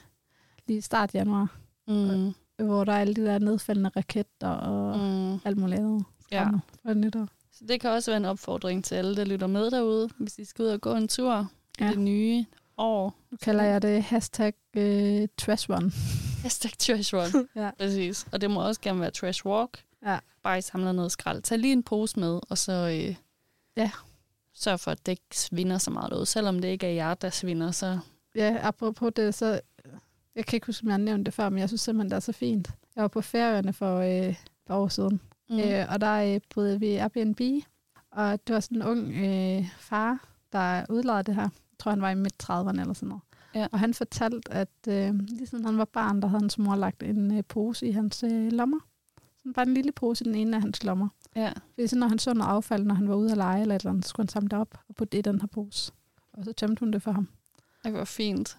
lige 0.69 0.83
start 0.83 1.15
januar, 1.15 1.57
Mm. 1.89 2.35
hvor 2.67 2.85
der 2.85 2.93
er 2.93 3.01
alle 3.01 3.15
de 3.15 3.25
der 3.25 3.39
nedfaldende 3.39 3.91
raketter 3.97 4.49
og 4.49 4.99
mm. 4.99 5.41
Alt 5.45 5.57
muligt 5.59 5.79
andet. 5.81 6.05
Ja. 6.33 6.49
for 6.83 6.95
nytår. 6.95 7.29
Så 7.53 7.65
det 7.69 7.81
kan 7.81 7.91
også 7.91 8.11
være 8.11 8.17
en 8.17 8.25
opfordring 8.25 8.85
til 8.85 8.95
alle, 8.95 9.17
der 9.17 9.25
lytter 9.25 9.47
med 9.47 9.71
derude, 9.71 10.09
hvis 10.19 10.39
I 10.39 10.45
skal 10.45 10.63
ud 10.63 10.69
og 10.69 10.81
gå 10.81 10.95
en 10.95 11.09
tur. 11.09 11.47
Ja. 11.81 11.89
det 11.91 11.99
nye 11.99 12.45
år. 12.79 13.15
Nu 13.31 13.37
kalder 13.43 13.65
jeg 13.65 13.83
det 13.83 14.03
hashtag 14.03 14.55
øh, 14.77 15.29
trash 15.39 15.71
one. 15.71 15.93
Hashtag 16.43 16.71
trash 16.79 17.15
one. 17.15 17.49
Ja. 17.63 17.71
Præcis. 17.79 18.27
Og 18.33 18.41
det 18.41 18.51
må 18.51 18.67
også 18.67 18.81
gerne 18.81 19.01
være 19.01 19.11
trash 19.11 19.47
walk. 19.47 19.83
Ja. 20.07 20.19
Bare 20.43 20.59
I 20.59 20.61
samler 20.61 20.93
noget 20.93 21.13
skrald. 21.13 21.43
Tag 21.43 21.59
lige 21.59 21.73
en 21.73 21.83
pose 21.83 22.21
med, 22.21 22.41
og 22.51 22.59
så 22.59 22.73
øh, 22.73 23.15
Ja. 23.77 23.91
sørg 24.55 24.81
for, 24.81 24.91
at 24.91 25.07
det 25.07 25.13
ikke 25.13 25.25
svinder 25.33 25.79
så 25.79 25.91
meget 25.91 26.13
ud. 26.13 26.27
Selvom 26.27 26.59
det 26.59 26.69
ikke 26.69 26.87
er 26.87 26.91
jer, 26.93 27.15
der 27.15 27.31
svinder, 27.31 27.71
så 27.71 27.99
Ja, 28.35 28.57
apropos 28.63 29.13
det, 29.17 29.35
så... 29.35 29.61
Jeg 30.35 30.47
kan 30.47 30.57
ikke 30.57 30.67
huske, 30.67 30.85
om 30.85 30.89
jeg 30.89 30.93
har 30.95 30.99
nævnt 30.99 31.27
det 31.27 31.35
før, 31.35 31.49
men 31.49 31.59
jeg 31.59 31.69
synes 31.69 31.81
simpelthen, 31.81 32.11
det 32.11 32.17
er 32.17 32.21
så 32.21 32.33
fint. 32.33 32.71
Jeg 32.97 33.03
var 33.03 33.09
på 33.09 33.21
Færøerne 33.21 33.73
for 33.73 33.97
øh, 33.99 34.29
et 34.29 34.37
par 34.67 34.77
år 34.77 34.89
siden, 34.89 35.21
mm. 35.51 35.59
øh, 35.61 35.87
og 35.89 36.01
der 36.01 36.35
øh, 36.35 36.41
boede 36.55 36.81
vi 36.81 36.95
Airbnb, 36.97 37.41
og 38.13 38.47
det 38.47 38.55
var 38.55 38.61
sådan 38.61 38.77
en 38.77 38.83
ung 38.83 39.09
øh, 39.17 39.69
far, 39.79 40.29
der 40.53 40.85
udlejede 40.89 41.23
det 41.23 41.35
her. 41.35 41.49
Tror, 41.79 41.91
han 41.91 42.03
var 42.03 42.11
i 42.11 42.15
midt-30'erne 42.15 42.81
eller 42.81 42.93
sådan 42.93 43.09
noget. 43.09 43.23
Ja. 43.55 43.67
Og 43.73 43.79
han 43.79 43.95
fortalte, 43.95 44.53
at 44.53 44.69
øh, 44.89 45.15
lige 45.15 45.47
siden 45.47 45.65
han 45.65 45.79
var 45.79 45.85
barn, 45.85 46.23
der 46.23 46.29
havde 46.29 46.41
hans 46.41 46.59
mor 46.59 46.77
lagt 46.77 47.03
en 47.03 47.37
øh, 47.37 47.45
pose 47.49 47.87
i 47.87 47.91
hans 47.91 48.23
øh, 48.23 48.53
lommer. 48.53 48.79
Sådan 49.39 49.53
bare 49.53 49.67
en 49.67 49.75
lille 49.75 49.93
pose 49.93 50.25
i 50.25 50.29
den 50.29 50.35
ene 50.35 50.57
af 50.57 50.63
hans 50.63 50.85
lommer. 50.85 51.09
ja. 51.37 51.53
Fordi 51.75 51.87
så 51.87 51.97
når 51.99 52.09
han 52.09 52.19
så 52.19 52.35
noget 52.35 52.51
affald, 52.51 52.85
når 52.85 52.95
han 52.95 53.09
var 53.09 53.15
ude 53.15 53.31
at 53.31 53.37
lege 53.37 53.61
eller 53.63 53.75
et 53.75 53.81
eller 53.81 53.91
andet, 53.91 54.05
så 54.05 54.09
skulle 54.09 54.25
han 54.25 54.29
samle 54.29 54.49
det 54.49 54.59
op 54.59 54.79
og 54.89 54.95
putte 54.95 55.13
det 55.13 55.19
i 55.19 55.31
den 55.31 55.41
her 55.41 55.49
pose. 55.49 55.93
Og 56.33 56.45
så 56.45 56.53
tømte 56.53 56.81
hun 56.81 56.91
det 56.93 57.03
for 57.03 57.13
ham. 57.13 57.29
Det 57.85 57.93
var 57.93 58.05
fint. 58.05 58.59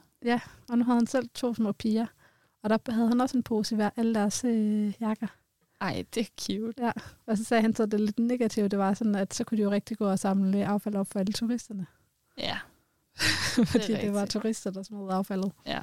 Og 0.70 0.78
nu 0.78 0.84
havde 0.84 0.98
han 0.98 1.08
selv 1.08 1.30
to 1.34 1.54
små 1.54 1.72
piger. 1.72 2.06
Og 2.64 2.70
der 2.70 2.92
havde 2.92 3.08
han 3.08 3.22
også 3.22 3.38
en 3.38 3.44
pose 3.44 3.76
i 3.76 3.78
hver 3.78 3.90
alle 3.96 4.14
deres 4.14 4.44
øh, 4.44 4.94
jakker. 5.02 5.28
Ej, 5.82 6.06
det 6.16 6.22
er 6.22 6.30
cute. 6.42 6.80
Og 7.26 7.38
så 7.38 7.44
sagde 7.44 7.62
han 7.62 7.76
så, 7.76 7.86
det 7.86 8.00
lidt 8.00 8.20
negative, 8.20 8.68
det 8.68 8.80
var 8.80 8.94
sådan, 8.94 9.16
at 9.16 9.34
så 9.34 9.44
kunne 9.44 9.58
de 9.58 9.64
jo 9.64 9.72
rigtig 9.72 9.98
gå 9.98 10.06
og 10.06 10.20
samle 10.20 10.66
affald 10.68 10.96
op 10.96 11.08
for 11.08 11.20
alle 11.20 11.34
turisterne. 11.34 11.86
Ja. 12.38 12.58
fordi 13.72 13.94
det, 13.94 14.02
det 14.02 14.14
var 14.14 14.26
turister, 14.26 14.72
der 14.72 14.84
smed 14.84 15.10
affaldet. 15.12 15.52
Ja. 15.66 15.80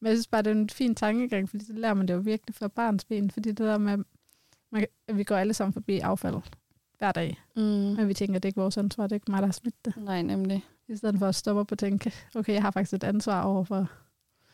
Men 0.00 0.08
jeg 0.08 0.16
synes 0.16 0.26
bare, 0.26 0.42
det 0.42 0.50
er 0.50 0.54
en 0.54 0.70
fin 0.70 0.94
tankegang, 0.94 1.48
fordi 1.50 1.64
så 1.64 1.72
lærer 1.72 1.94
man 1.94 2.08
det 2.08 2.14
jo 2.14 2.18
virkelig 2.18 2.54
fra 2.54 2.68
barns 2.68 3.04
ben. 3.04 3.30
Fordi 3.30 3.48
det 3.48 3.58
der 3.58 3.78
med, 3.78 3.98
man, 4.70 4.86
at 5.08 5.16
vi 5.18 5.24
går 5.24 5.36
alle 5.36 5.54
sammen 5.54 5.72
forbi 5.72 5.98
affald 5.98 6.36
hver 6.98 7.12
dag. 7.12 7.40
Mm. 7.56 7.62
Men 7.62 8.08
vi 8.08 8.14
tænker, 8.14 8.36
at 8.36 8.42
det 8.42 8.48
er 8.48 8.50
ikke 8.50 8.60
vores 8.60 8.76
ansvar, 8.78 9.04
det 9.04 9.12
er 9.12 9.16
ikke 9.16 9.30
mig, 9.30 9.42
der 9.42 9.46
har 9.46 9.52
smidt 9.52 9.84
det. 9.84 9.96
Nej, 9.96 10.22
nemlig. 10.22 10.64
I 10.88 10.96
stedet 10.96 11.18
for 11.18 11.26
at 11.26 11.34
stoppe 11.34 11.60
op 11.60 11.72
og 11.72 11.78
tænke, 11.78 12.12
okay, 12.34 12.52
jeg 12.54 12.62
har 12.62 12.70
faktisk 12.70 12.94
et 12.94 13.04
ansvar 13.04 13.42
over 13.42 13.64
for 13.64 13.86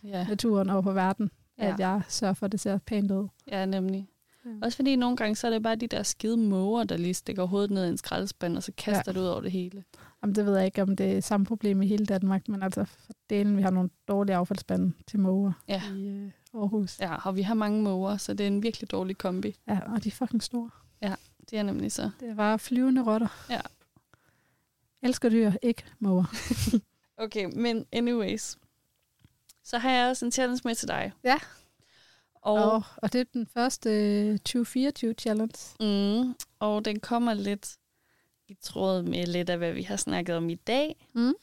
Ja, 0.04 0.26
naturen, 0.28 0.70
over 0.70 0.82
for 0.82 0.92
verden. 0.92 1.30
Ja. 1.58 1.72
At 1.72 1.80
jeg 1.80 2.02
sørger 2.08 2.34
for, 2.34 2.46
at 2.46 2.52
det 2.52 2.60
ser 2.60 2.78
pænt 2.78 3.10
ud. 3.10 3.28
ja 3.50 3.66
nemlig. 3.66 4.08
Ja. 4.46 4.50
Også 4.62 4.76
fordi 4.76 4.96
nogle 4.96 5.16
gange, 5.16 5.36
så 5.36 5.46
er 5.46 5.50
det 5.50 5.62
bare 5.62 5.76
de 5.76 5.86
der 5.86 6.02
skide 6.02 6.36
måger, 6.36 6.84
der 6.84 6.96
lige 6.96 7.14
stikker 7.14 7.44
hovedet 7.44 7.70
ned 7.70 7.86
i 7.86 7.88
en 7.88 7.98
skraldespand, 7.98 8.56
og 8.56 8.62
så 8.62 8.72
kaster 8.76 9.02
ja. 9.06 9.12
det 9.12 9.20
ud 9.20 9.26
over 9.26 9.40
det 9.40 9.50
hele. 9.52 9.84
Jamen, 10.22 10.34
det 10.34 10.46
ved 10.46 10.56
jeg 10.56 10.64
ikke, 10.66 10.82
om 10.82 10.96
det 10.96 11.16
er 11.16 11.20
samme 11.20 11.46
problem 11.46 11.82
i 11.82 11.86
hele 11.86 12.06
Danmark, 12.06 12.48
men 12.48 12.62
altså 12.62 12.84
for 12.84 13.12
delen, 13.30 13.56
vi 13.56 13.62
har 13.62 13.70
nogle 13.70 13.90
dårlige 14.08 14.36
affaldsspande 14.36 14.92
til 15.06 15.20
måger 15.20 15.52
Ja. 15.68 15.82
i 15.94 16.08
øh, 16.08 16.30
Aarhus. 16.54 17.00
Ja, 17.00 17.14
og 17.28 17.36
vi 17.36 17.42
har 17.42 17.54
mange 17.54 17.82
måger, 17.82 18.16
så 18.16 18.34
det 18.34 18.44
er 18.44 18.48
en 18.48 18.62
virkelig 18.62 18.90
dårlig 18.90 19.18
kombi. 19.18 19.56
Ja, 19.68 19.78
og 19.92 20.04
de 20.04 20.08
er 20.08 20.12
fucking 20.12 20.42
store. 20.42 20.70
Det 21.50 21.58
er 21.58 21.62
nemlig 21.62 21.92
så. 21.92 22.10
Det 22.20 22.28
er 22.28 22.34
bare 22.34 22.58
flyvende 22.58 23.04
rotter. 23.04 23.46
Ja. 23.50 23.60
Elsker 25.02 25.28
dyr, 25.28 25.52
ikke 25.62 25.84
måger. 25.98 26.24
Okay, 27.18 27.44
men 27.56 27.86
anyways. 27.92 28.58
Så 29.64 29.78
har 29.78 29.90
jeg 29.90 30.08
også 30.10 30.24
en 30.24 30.32
challenge 30.32 30.60
med 30.64 30.74
til 30.74 30.88
dig. 30.88 31.12
Ja. 31.24 31.36
Og, 32.46 32.72
Og, 32.72 32.82
og 32.96 33.12
det 33.12 33.20
er 33.20 33.24
den 33.32 33.46
første 33.46 33.90
øh, 33.90 34.38
2024 34.38 35.14
challenge. 35.18 35.58
mm, 35.80 36.34
og 36.58 36.84
den 36.84 37.00
kommer 37.00 37.34
lidt 37.34 37.76
i 38.48 38.54
tråd 38.62 39.02
med 39.02 39.26
lidt 39.26 39.50
af, 39.50 39.58
hvad 39.58 39.72
vi 39.72 39.82
har 39.82 39.96
snakket 39.96 40.36
om 40.36 40.48
i 40.50 40.54
dag. 40.54 41.06
Mm. 41.14 41.34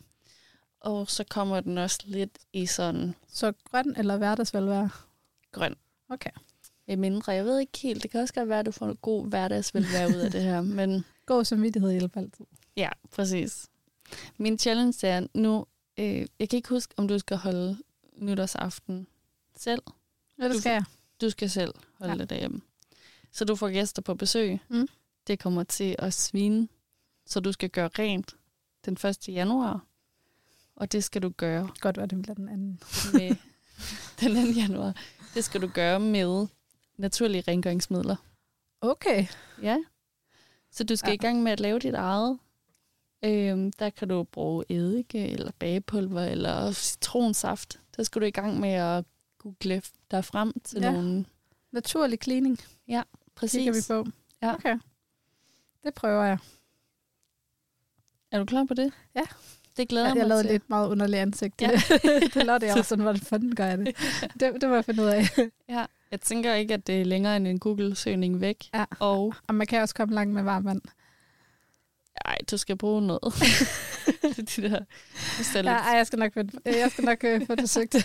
Og 0.80 1.10
så 1.10 1.24
kommer 1.30 1.60
den 1.60 1.78
også 1.78 2.00
lidt 2.06 2.38
i 2.54 2.66
sådan 2.66 3.16
Så 3.28 3.54
grøn 3.72 3.94
eller 3.98 4.18
hverdagsvelvære? 4.18 4.90
grøn. 5.52 5.76
Okay. 6.10 6.30
Med 6.88 6.98
mindre, 6.98 7.32
jeg 7.32 7.46
ved 7.46 7.60
ikke 7.60 7.78
helt. 7.80 8.04
Det 8.04 8.12
kan 8.12 8.22
også 8.22 8.34
godt 8.34 8.50
være, 8.50 8.60
at 8.60 8.66
du 8.66 8.72
får 8.72 8.86
en 8.86 8.96
god 8.96 9.28
hverdagsvelvære 9.28 10.08
ud 10.08 10.14
af 10.20 10.32
det 10.32 10.42
her. 10.42 10.62
Men 10.62 11.06
God 11.26 11.46
samvittighed 11.46 11.92
hjælper 11.92 12.22
altid. 12.22 12.46
ja, 12.78 12.90
præcis. 13.12 13.68
Min 14.38 14.60
challenge 14.60 15.08
er 15.08 15.28
nu, 15.34 15.66
øh, 15.98 16.26
jeg 16.40 16.50
kan 16.50 16.58
ikke 16.58 16.70
huske, 16.70 16.94
om 16.98 17.08
du 17.08 17.20
skal 17.20 17.38
holde 17.38 17.78
nytårsaften 18.18 19.08
selv. 19.56 19.82
Ja, 20.44 20.48
det 20.50 20.56
Du 20.56 20.60
skal 20.62 20.72
jeg. 20.72 20.84
Du 21.22 21.30
skal 21.30 21.50
selv 21.50 21.74
holde 22.00 22.14
Ja. 22.14 22.18
det 22.18 22.30
derhjemme. 22.30 22.62
Så 23.32 23.46
du 23.46 23.56
får 23.56 23.70
gæster 23.70 24.02
på 24.02 24.16
besøg. 24.16 24.60
Mm. 24.70 24.88
Det 25.28 25.40
kommer 25.40 25.64
til 25.64 25.96
at 26.00 26.14
svine. 26.14 26.68
Så 27.26 27.40
du 27.40 27.52
skal 27.52 27.70
gøre 27.70 27.90
rent 28.00 28.36
den 28.86 28.94
1. 28.94 29.30
januar. 29.30 29.86
Og 30.76 30.92
det 30.92 31.04
skal 31.04 31.22
du 31.22 31.30
gøre 31.30 31.70
Godt 31.80 31.98
være, 31.98 32.06
det 32.08 32.22
bliver 32.22 32.36
den 32.36 32.50
anden. 32.50 32.80
med 33.14 33.36
den 34.22 34.54
2. 34.56 34.60
januar. 34.60 34.96
Det 35.34 35.44
skal 35.44 35.62
du 35.62 35.68
gøre 35.68 36.00
med 36.00 36.48
naturlige 36.98 37.44
rengøringsmidler. 37.48 38.16
Okay. 38.82 39.26
Ja. 39.62 39.78
Så 40.72 40.84
du 40.84 40.96
skal 40.96 41.10
ja. 41.10 41.14
i 41.14 41.18
gang 41.18 41.44
med 41.44 41.52
at 41.52 41.60
lave 41.60 41.80
dit 41.80 41.94
eget. 41.94 42.40
Øhm, 43.26 43.72
der 43.72 43.90
kan 43.90 44.08
du 44.08 44.24
bruge 44.24 44.66
eddike, 44.70 45.28
eller 45.30 45.52
bagepulver, 45.60 46.22
eller 46.22 46.72
citronsaft. 46.72 47.80
Der 47.98 48.04
skal 48.04 48.22
du 48.22 48.26
i 48.26 48.32
gang 48.32 48.60
med 48.60 48.70
at 48.70 49.06
google 49.44 49.82
dig 50.12 50.26
frem 50.26 50.54
til 50.64 50.80
Ja. 50.80 50.86
ja. 50.86 50.92
nogle... 50.92 51.26
Naturlig 51.72 52.20
cleaning 52.24 52.60
Præcis. 53.36 53.58
kigger 53.60 53.74
vi 53.74 53.80
på. 53.88 54.12
Ja. 54.42 54.54
Okay. 54.54 54.78
Det 55.84 55.94
prøver 55.94 56.24
jeg. 56.24 56.38
Er 58.32 58.40
du 58.40 58.46
klar 58.46 58.64
på 58.64 58.74
det? 58.74 58.94
Ja. 59.16 59.22
Det 59.78 59.90
glæder 59.90 60.08
Jeg, 60.08 60.16
jeg 60.16 60.18
jeg 60.18 60.24
mig 60.24 60.30
lavede 60.30 60.44
til. 60.44 60.52
lidt 60.52 60.70
meget 60.70 60.90
underlig 60.90 61.20
ansigt. 61.20 61.62
Ja. 61.62 61.68
Det, 62.34 62.36
lavede 62.46 62.66
jeg 62.66 62.78
også 62.78 62.90
sådan, 62.90 63.04
hvordan 63.04 63.22
fanden 63.22 63.56
gør 63.56 63.66
jeg 63.66 63.78
det? 63.78 63.88
Det, 64.40 64.62
det 64.62 64.70
må 64.70 64.76
jeg 64.76 64.86
finde 64.86 65.04
ud 65.04 65.08
af. 65.08 65.28
Ja. 65.70 65.86
Jeg 66.12 66.22
tænker 66.22 66.54
ikke, 66.54 66.74
at 66.74 66.88
det 66.88 67.02
er 67.02 67.06
længere 67.06 67.36
end 67.38 67.48
en 67.48 67.60
Google-søgning 67.60 68.42
væk. 68.42 68.70
Ja. 68.74 68.86
Og 69.00 69.34
Og 69.48 69.56
man 69.56 69.68
kan 69.68 69.82
også 69.82 69.96
komme 69.96 70.16
langt 70.16 70.34
med 70.34 70.44
varmt 70.44 70.66
vand. 70.66 70.82
ej, 72.26 72.38
du 72.52 72.58
skal 72.58 72.78
bruge 72.78 73.02
noget. 73.02 73.22
de 74.38 74.62
der, 74.62 74.80
er 75.56 75.64
Ja, 75.64 75.78
ej, 75.78 75.96
jeg 75.98 76.08
skal 76.08 76.20
nok, 76.20 76.32
jeg 76.66 76.92
skal 76.92 77.06
nok 77.06 77.24
øh, 77.24 77.48
få 77.48 77.56
det 77.56 77.70
søgt. 77.70 77.96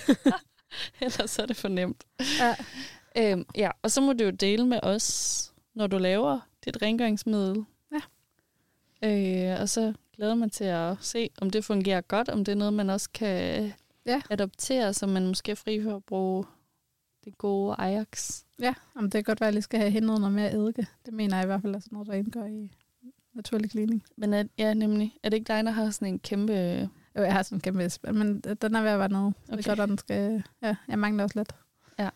ellers 1.01 1.39
er 1.39 1.47
det 1.47 1.57
for 1.57 1.69
nemt. 1.69 2.05
Ja. 2.41 2.55
Øhm, 3.17 3.45
ja, 3.57 3.71
og 3.83 3.91
så 3.91 4.01
må 4.01 4.13
du 4.13 4.25
jo 4.25 4.31
dele 4.31 4.67
med 4.67 4.81
os, 4.83 5.53
når 5.75 5.87
du 5.87 5.99
laver 5.99 6.41
dit 6.65 6.83
rengøringsmiddel. 6.83 7.65
Ja. 7.93 8.01
Øh, 9.55 9.61
og 9.61 9.69
så 9.69 9.93
glæder 10.17 10.35
man 10.35 10.51
til 10.51 10.65
at 10.65 10.97
se, 11.01 11.31
om 11.41 11.51
det 11.51 11.65
fungerer 11.65 12.01
godt, 12.01 12.29
om 12.29 12.45
det 12.45 12.53
er 12.53 12.57
noget, 12.57 12.73
man 12.75 12.91
også 12.91 13.11
kan 13.15 13.73
Ja. 14.07 14.23
adoptere, 14.31 14.95
så 14.95 15.07
man 15.07 15.27
måske 15.27 15.51
er 15.53 15.57
fri 15.57 15.83
for 15.83 15.97
at 15.97 16.05
bruge 16.05 16.45
det 17.25 17.39
gode 17.39 17.75
Ajax. 17.79 18.43
Ja, 18.61 18.75
om 18.95 19.05
det 19.05 19.13
kan 19.13 19.23
godt 19.25 19.41
være, 19.41 19.47
at 19.49 19.51
jeg 19.51 19.55
lige 19.55 19.63
skal 19.63 19.81
have 19.81 19.91
hentet 19.91 20.21
noget 20.21 20.33
mere 20.33 20.53
eddike. 20.55 20.87
Det 21.07 21.15
mener 21.15 21.37
jeg 21.37 21.45
i 21.45 21.47
hvert 21.47 21.63
fald 21.63 21.75
er 21.75 21.79
sådan 21.79 21.97
noget, 21.97 22.09
der 22.09 22.15
indgår 22.15 22.45
i 22.45 22.71
naturlig 23.35 23.71
cleaning. 23.71 24.05
Men 24.17 24.35
er, 24.35 24.45
ja, 24.59 24.75
nemlig. 24.75 25.15
Er 25.23 25.29
det 25.29 25.37
ikke 25.37 25.49
dig, 25.53 25.65
der 25.65 25.71
har 25.71 25.91
sådan 25.91 26.09
en 26.09 26.19
kæmpe... 26.19 26.89
Jo, 27.19 27.23
jeg 27.23 27.33
har 27.33 27.43
sådan 27.43 27.57
en 27.57 27.61
kæmpe 27.61 27.83
æske, 27.83 28.13
men 28.13 28.41
den 28.41 28.75
er 28.75 28.83
ved 28.83 28.91
at 28.91 28.99
være 28.99 29.09
noget. 29.09 29.35
Okay. 29.49 29.57
Det 29.57 29.67
er 29.67 29.71
godt, 29.71 29.81
at 29.81 29.89
den 29.89 29.99
skal... 29.99 30.45
Ja, 30.63 30.77
jeg 30.89 30.99
mangler 30.99 31.25
også 31.25 31.39
lidt. 31.39 31.53
Ja. 31.99 32.09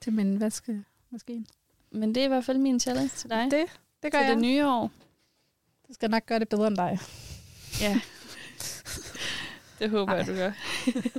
Til 0.00 0.12
min 0.12 0.40
vaskemaskine. 0.40 1.44
Men 1.90 2.14
det 2.14 2.20
er 2.20 2.24
i 2.24 2.28
hvert 2.28 2.44
fald 2.44 2.58
min 2.58 2.80
challenge 2.80 3.08
til 3.08 3.30
dig. 3.30 3.44
Det, 3.50 3.64
det 4.02 4.12
gør 4.12 4.18
til 4.18 4.26
jeg. 4.26 4.34
det 4.34 4.42
nye 4.42 4.66
år. 4.66 4.90
Det 5.86 5.94
skal 5.94 6.10
nok 6.10 6.26
gøre 6.26 6.38
det 6.38 6.48
bedre 6.48 6.66
end 6.66 6.76
dig. 6.76 6.98
Ja. 7.80 8.00
det 9.78 9.90
håber 9.90 10.14
jeg, 10.14 10.20
Ej. 10.20 10.26
du 10.26 10.34
gør. 10.34 10.52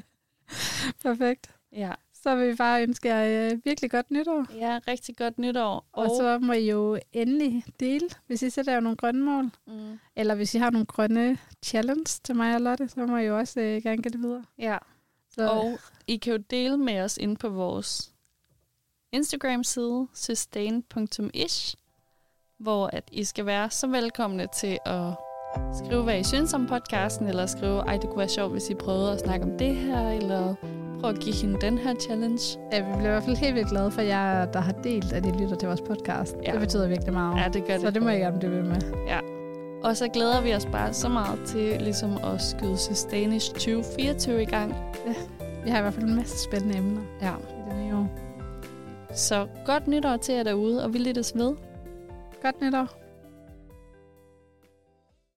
Perfekt. 1.09 1.51
Ja. 1.71 1.93
Så 2.23 2.35
vil 2.35 2.47
vi 2.47 2.55
bare 2.55 2.83
ønske 2.83 3.09
jer 3.15 3.51
øh, 3.51 3.59
virkelig 3.65 3.91
godt 3.91 4.11
nytår. 4.11 4.45
ja, 4.55 4.79
rigtig 4.87 5.17
godt 5.17 5.39
nytår. 5.39 5.85
Og, 5.93 6.03
og 6.03 6.09
så 6.17 6.39
må 6.41 6.53
I 6.53 6.69
jo 6.69 6.99
endelig 7.13 7.63
dele, 7.79 8.09
hvis 8.27 8.41
I 8.41 8.49
sætter 8.49 8.71
jer 8.73 8.79
nogle 8.79 8.97
grønne 8.97 9.21
mål. 9.25 9.43
Mm, 9.67 9.99
Eller 10.15 10.35
hvis 10.35 10.55
I 10.55 10.57
har 10.57 10.69
nogle 10.69 10.85
grønne 10.85 11.37
challenge 11.63 12.19
til 12.23 12.35
mig 12.35 12.55
og 12.55 12.61
Lotte, 12.61 12.87
så 12.87 13.05
må 13.05 13.17
I 13.17 13.25
jo 13.25 13.37
også 13.37 13.59
øh, 13.59 13.83
gerne 13.83 13.97
give 14.01 14.11
det 14.11 14.21
videre. 14.21 14.45
ja. 14.57 14.77
Så, 15.31 15.49
Og 15.49 15.79
I 16.07 16.17
kan 16.17 16.33
jo 16.33 16.37
dele 16.49 16.77
med 16.77 17.01
os 17.01 17.17
ind 17.17 17.37
på 17.37 17.49
vores 17.49 18.11
Instagram-side, 19.11 20.07
sustain.ish, 20.13 21.75
hvor 22.57 22.87
at 22.87 23.03
I 23.11 23.23
skal 23.23 23.45
være 23.45 23.69
så 23.69 23.87
velkomne 23.87 24.47
til 24.55 24.77
at 24.85 25.13
Skriv, 25.85 26.03
hvad 26.03 26.19
I 26.19 26.23
synes 26.23 26.53
om 26.53 26.67
podcasten, 26.67 27.27
eller 27.27 27.45
skriv, 27.45 27.77
ej, 27.77 27.97
det 27.97 28.09
kunne 28.09 28.17
være 28.17 28.29
sjovt, 28.29 28.51
hvis 28.51 28.69
I 28.69 28.73
prøvede 28.75 29.11
at 29.11 29.19
snakke 29.19 29.45
om 29.45 29.57
det 29.57 29.75
her, 29.75 30.09
eller 30.09 30.55
prøv 30.99 31.09
at 31.09 31.19
give 31.19 31.35
hende 31.35 31.57
den 31.61 31.77
her 31.77 31.93
challenge. 31.95 32.59
Ja, 32.71 32.79
vi 32.79 32.85
bliver 32.97 33.07
i 33.07 33.11
hvert 33.11 33.23
fald 33.23 33.35
helt 33.37 33.55
vildt 33.55 33.69
glade 33.69 33.91
for 33.91 34.01
jer, 34.01 34.45
der 34.45 34.59
har 34.59 34.71
delt, 34.71 35.13
at 35.13 35.25
I 35.25 35.29
lytter 35.29 35.55
til 35.55 35.67
vores 35.67 35.81
podcast. 35.81 36.35
Ja. 36.45 36.51
Det 36.51 36.59
betyder 36.59 36.87
virkelig 36.87 37.13
meget. 37.13 37.37
Ja, 37.41 37.47
det 37.53 37.65
gør 37.65 37.73
det. 37.73 37.81
Så 37.81 37.91
det 37.91 38.03
må 38.03 38.09
I 38.09 38.15
gerne 38.15 38.39
blive 38.39 38.51
ved 38.51 38.63
med. 38.63 38.81
Og 39.83 39.97
så 39.97 40.07
glæder 40.07 40.41
vi 40.41 40.53
os 40.55 40.65
bare 40.65 40.93
så 40.93 41.09
meget 41.09 41.39
til 41.45 41.81
ligesom 41.81 42.11
at 42.23 42.41
skyde 42.41 42.77
Sustainish 42.77 43.51
2024 43.53 44.41
i 44.41 44.45
gang. 44.45 44.75
Vi 45.63 45.69
har 45.69 45.77
i 45.77 45.81
hvert 45.81 45.93
fald 45.93 46.05
en 46.05 46.15
masse 46.15 46.43
spændende 46.43 46.77
emner 46.77 47.01
Ja. 47.21 47.31
i 47.31 47.69
det 47.69 47.85
nye 47.85 47.95
år. 47.95 48.07
Så 49.13 49.47
godt 49.65 49.87
nytår 49.87 50.17
til 50.17 50.35
jer 50.35 50.43
derude, 50.43 50.83
og 50.83 50.93
vi 50.93 50.97
lyttes 50.97 51.35
ved. 51.35 51.55
Godt 52.43 52.61
nytår. 52.61 52.87